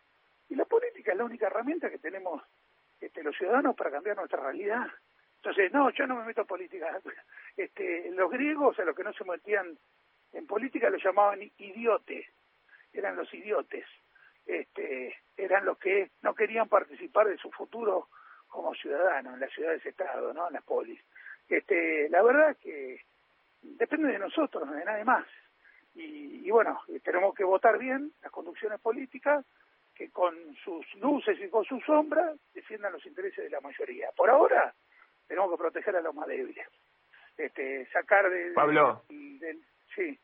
Y 0.50 0.56
la 0.56 0.66
política 0.66 1.12
es 1.12 1.18
la 1.18 1.26
única 1.26 1.48
herramienta 1.48 1.90
que 1.90 2.00
tenemos 2.00 2.42
este, 3.00 3.24
los 3.24 3.36
ciudadanos 3.36 3.76
para 3.76 3.92
cambiar 3.92 4.18
nuestra 4.18 4.42
realidad. 4.42 4.88
Entonces, 5.38 5.72
no, 5.72 5.90
yo 5.92 6.06
no 6.08 6.16
me 6.16 6.26
meto 6.26 6.42
en 6.42 6.48
política. 6.48 7.00
Este, 7.58 8.10
los 8.12 8.32
griegos, 8.32 8.80
a 8.80 8.86
los 8.86 8.96
que 8.96 9.04
no 9.04 9.12
se 9.12 9.26
metían 9.26 9.78
en 10.32 10.48
política, 10.48 10.90
lo 10.90 10.98
llamaban 10.98 11.42
idiotes, 11.58 12.26
eran 12.94 13.18
los 13.18 13.34
idiotes 13.34 13.86
este, 14.50 15.16
eran 15.38 15.64
los 15.64 15.78
que 15.78 16.10
no 16.22 16.34
querían 16.34 16.68
participar 16.68 17.28
de 17.28 17.38
su 17.38 17.52
futuro 17.52 18.08
como 18.48 18.74
ciudadanos 18.74 19.36
en 19.36 19.40
las 19.40 19.54
ciudades-estado, 19.54 20.34
¿no? 20.34 20.48
en 20.48 20.54
las 20.54 20.64
polis. 20.64 21.00
Este, 21.48 22.10
la 22.10 22.24
verdad 22.24 22.52
es 22.52 22.58
que 22.58 23.02
depende 23.62 24.12
de 24.12 24.20
nosotros, 24.20 24.66
no 24.66 24.74
de 24.74 24.86
nadie 24.86 25.06
más. 25.06 25.26
Y, 25.94 26.50
bueno, 26.50 26.82
tenemos 27.04 27.36
que 27.36 27.44
votar 27.44 27.78
bien 27.78 28.12
las 28.22 28.32
conducciones 28.32 28.80
políticas 28.80 29.46
que 29.94 30.10
con 30.10 30.34
sus 30.64 30.86
luces 30.96 31.38
y 31.42 31.50
con 31.50 31.66
sus 31.66 31.84
sombras 31.84 32.40
defiendan 32.54 32.94
los 32.94 33.06
intereses 33.06 33.44
de 33.44 33.50
la 33.50 33.60
mayoría. 33.60 34.10
Por 34.16 34.30
ahora 34.30 34.74
tenemos 35.28 35.52
que 35.52 35.58
proteger 35.58 35.96
a 35.98 36.02
los 36.02 36.16
más 36.16 36.28
débiles. 36.28 36.66
Este, 37.38 37.86
sacar 37.92 38.30
de... 38.30 38.52
Pablo. 38.54 39.04
sí. 39.96 40.18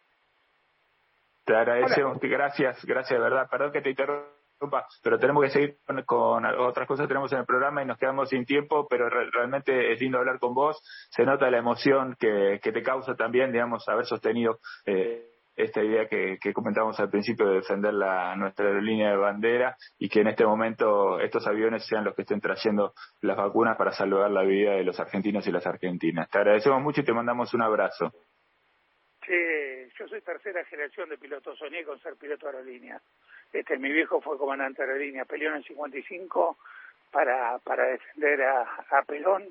Te 1.46 1.56
agradecemos, 1.56 2.20
gracias, 2.20 2.84
gracias 2.86 3.20
de 3.20 3.24
verdad. 3.24 3.48
Perdón 3.50 3.72
que 3.72 3.82
te 3.82 3.92
interrumpa, 3.92 4.88
pero 5.04 5.20
tenemos 5.20 5.44
que 5.44 5.50
seguir 5.52 5.78
con, 6.06 6.46
otras 6.46 6.88
cosas 6.88 7.06
que 7.06 7.10
tenemos 7.10 7.32
en 7.34 7.40
el 7.40 7.46
programa 7.46 7.84
y 7.84 7.86
nos 7.86 7.98
quedamos 7.98 8.30
sin 8.30 8.46
tiempo, 8.46 8.88
pero 8.90 9.10
realmente 9.10 9.94
es 9.94 10.02
lindo 10.02 10.18
hablar 10.18 10.40
con 10.40 10.56
vos. 10.56 10.82
Se 11.12 11.24
nota 11.24 11.52
la 11.52 11.60
emoción 11.60 12.16
que, 12.20 12.60
que 12.64 12.72
te 12.72 12.82
causa 12.82 13.16
también, 13.16 13.52
digamos, 13.52 13.88
haber 13.88 14.06
sostenido 14.06 14.60
eh, 14.86 15.36
esta 15.56 15.84
idea 15.84 16.08
que, 16.08 16.38
que 16.42 16.54
comentábamos 16.54 17.00
al 17.00 17.10
principio 17.10 17.48
de 17.48 17.56
defender 17.56 17.94
la, 17.94 18.36
nuestra 18.36 18.66
aerolínea 18.66 19.12
de 19.12 19.18
bandera 19.18 19.78
y 19.98 20.10
que 20.10 20.22
en 20.22 20.28
este 20.28 20.46
momento 20.46 21.20
estos 21.20 21.48
aviones 21.48 21.86
sean 21.86 22.04
los 22.04 22.16
que 22.16 22.24
estén 22.24 22.42
trayendo 22.42 22.94
las 23.22 23.38
vacunas 23.38 23.78
para 23.78 23.92
salvar 23.92 24.32
la 24.32 24.44
vida 24.44 24.74
de 24.74 24.84
los 24.84 25.00
argentinos 25.00 25.48
y 25.48 25.52
las 25.52 25.66
argentinas. 25.66 26.30
Te 26.30 26.40
agradecemos 26.40 26.82
mucho 26.82 27.02
y 27.02 27.06
te 27.06 27.14
mandamos 27.14 27.54
un 27.54 27.62
abrazo. 27.62 28.12
Sí, 29.26 29.34
yo 29.98 30.08
soy 30.08 30.22
tercera 30.22 30.64
generación 30.66 31.10
de 31.10 31.18
pilotos, 31.18 31.58
soñé 31.58 31.84
con 31.84 32.00
ser 32.00 32.16
piloto 32.16 32.48
de 32.48 32.58
aerolínea. 32.58 33.02
Este, 33.52 33.78
mi 33.78 33.92
viejo 33.92 34.22
fue 34.22 34.38
comandante 34.38 34.84
de 34.84 34.92
aerolínea, 34.92 35.26
peleó 35.26 35.50
en 35.50 35.58
el 35.58 35.64
55 35.64 36.58
para, 37.12 37.58
para 37.60 37.86
defender 37.86 38.42
a, 38.44 38.86
a 38.90 39.04
Pelón, 39.04 39.46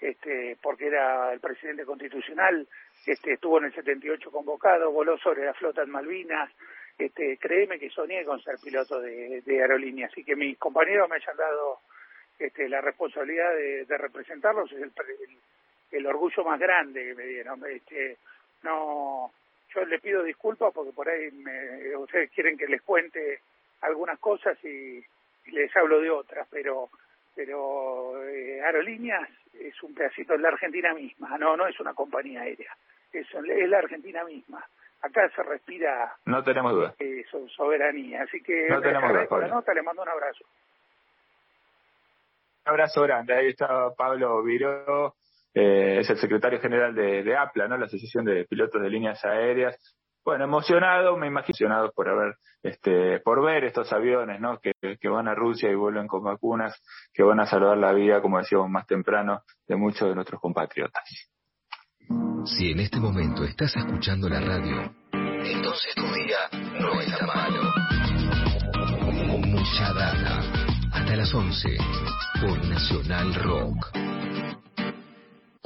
este, 0.00 0.56
porque 0.62 0.88
era 0.88 1.32
el 1.32 1.40
presidente 1.40 1.84
constitucional, 1.84 2.66
este, 3.06 3.34
estuvo 3.34 3.58
en 3.58 3.64
el 3.66 3.74
78 3.74 4.30
convocado, 4.30 4.90
voló 4.90 5.16
sobre 5.18 5.44
la 5.44 5.54
flota 5.54 5.82
en 5.82 5.90
Malvinas, 5.90 6.50
este, 6.98 7.38
créeme 7.38 7.78
que 7.78 7.88
soñé 7.88 8.24
con 8.24 8.42
ser 8.42 8.56
piloto 8.62 9.00
de, 9.00 9.40
de 9.40 9.62
aerolínea, 9.62 10.06
así 10.08 10.22
que 10.22 10.36
mis 10.36 10.58
compañeros 10.58 11.08
me 11.08 11.16
hayan 11.16 11.36
dado 11.36 11.80
este, 12.38 12.68
la 12.68 12.80
responsabilidad 12.80 13.54
de, 13.54 13.98
representarlos, 13.98 14.70
es 14.72 14.82
el, 14.82 14.92
el, 15.20 15.38
el, 15.92 16.06
orgullo 16.06 16.44
más 16.44 16.58
grande 16.58 17.04
que 17.04 17.14
me 17.14 17.24
dieron. 17.24 17.62
Este, 17.66 18.18
no 18.62 19.32
yo 19.74 19.84
le 19.84 19.98
pido 19.98 20.22
disculpas 20.22 20.72
porque 20.72 20.92
por 20.92 21.08
ahí 21.08 21.30
me, 21.30 21.96
ustedes 21.96 22.30
quieren 22.30 22.56
que 22.56 22.66
les 22.66 22.82
cuente 22.82 23.40
algunas 23.82 24.18
cosas 24.18 24.62
y, 24.64 25.02
les 25.46 25.74
hablo 25.74 26.00
de 26.00 26.10
otras, 26.10 26.46
pero 26.50 26.90
pero 27.34 28.22
eh, 28.28 28.60
Aerolíneas 28.62 29.28
es 29.58 29.82
un 29.82 29.94
pedacito 29.94 30.34
de 30.34 30.40
la 30.40 30.48
Argentina 30.48 30.94
misma, 30.94 31.36
no 31.38 31.56
no 31.56 31.66
es 31.66 31.78
una 31.80 31.94
compañía 31.94 32.42
aérea, 32.42 32.76
es, 33.12 33.26
es 33.32 33.68
la 33.68 33.78
Argentina 33.78 34.22
misma. 34.24 34.64
Acá 35.02 35.28
se 35.34 35.42
respira 35.42 36.14
no 36.26 36.44
tenemos 36.44 36.72
duda 36.72 36.94
eh, 36.98 37.24
soberanía, 37.56 38.22
así 38.22 38.42
que 38.42 38.68
no 38.68 38.80
tenemos 38.80 39.10
duda, 39.10 39.38
la 39.38 39.48
nota 39.48 39.74
le 39.74 39.82
mando 39.82 40.02
un 40.02 40.08
abrazo. 40.08 40.44
Un 42.66 42.72
abrazo 42.72 43.02
grande, 43.02 43.34
ahí 43.34 43.48
está 43.48 43.90
Pablo 43.96 44.42
Viró 44.42 45.14
eh, 45.54 45.98
es 46.00 46.10
el 46.10 46.16
secretario 46.18 46.60
general 46.60 46.94
de, 46.94 47.36
APLA, 47.36 47.68
¿no? 47.68 47.76
La 47.76 47.86
Asociación 47.86 48.24
de 48.24 48.44
Pilotos 48.44 48.80
de 48.80 48.90
Líneas 48.90 49.24
Aéreas. 49.24 49.76
Bueno, 50.24 50.44
emocionado, 50.44 51.16
me 51.16 51.26
imagino 51.26 51.48
emocionado 51.48 51.92
por 51.92 52.08
haber, 52.08 52.34
este, 52.62 53.20
por 53.20 53.42
ver 53.42 53.64
estos 53.64 53.92
aviones, 53.92 54.40
¿no? 54.40 54.58
Que, 54.58 54.72
que 55.00 55.08
van 55.08 55.28
a 55.28 55.34
Rusia 55.34 55.70
y 55.70 55.74
vuelven 55.74 56.06
con 56.06 56.22
vacunas, 56.22 56.80
que 57.12 57.22
van 57.22 57.40
a 57.40 57.46
salvar 57.46 57.78
la 57.78 57.92
vida, 57.92 58.20
como 58.20 58.38
decíamos 58.38 58.68
más 58.68 58.86
temprano, 58.86 59.42
de 59.66 59.76
muchos 59.76 60.08
de 60.08 60.14
nuestros 60.14 60.40
compatriotas. 60.40 61.30
Si 62.44 62.70
en 62.72 62.80
este 62.80 62.98
momento 62.98 63.44
estás 63.44 63.74
escuchando 63.76 64.28
la 64.28 64.40
radio, 64.40 64.92
entonces 65.12 65.94
tu 65.94 66.02
día 66.02 66.38
no 66.80 67.00
está 67.00 67.26
malo. 67.26 67.62
Mucha 69.46 69.92
data. 69.92 70.40
Hasta 70.92 71.16
las 71.16 71.34
11 71.34 71.76
por 72.40 72.66
Nacional 72.66 73.34
Rock. 73.34 74.49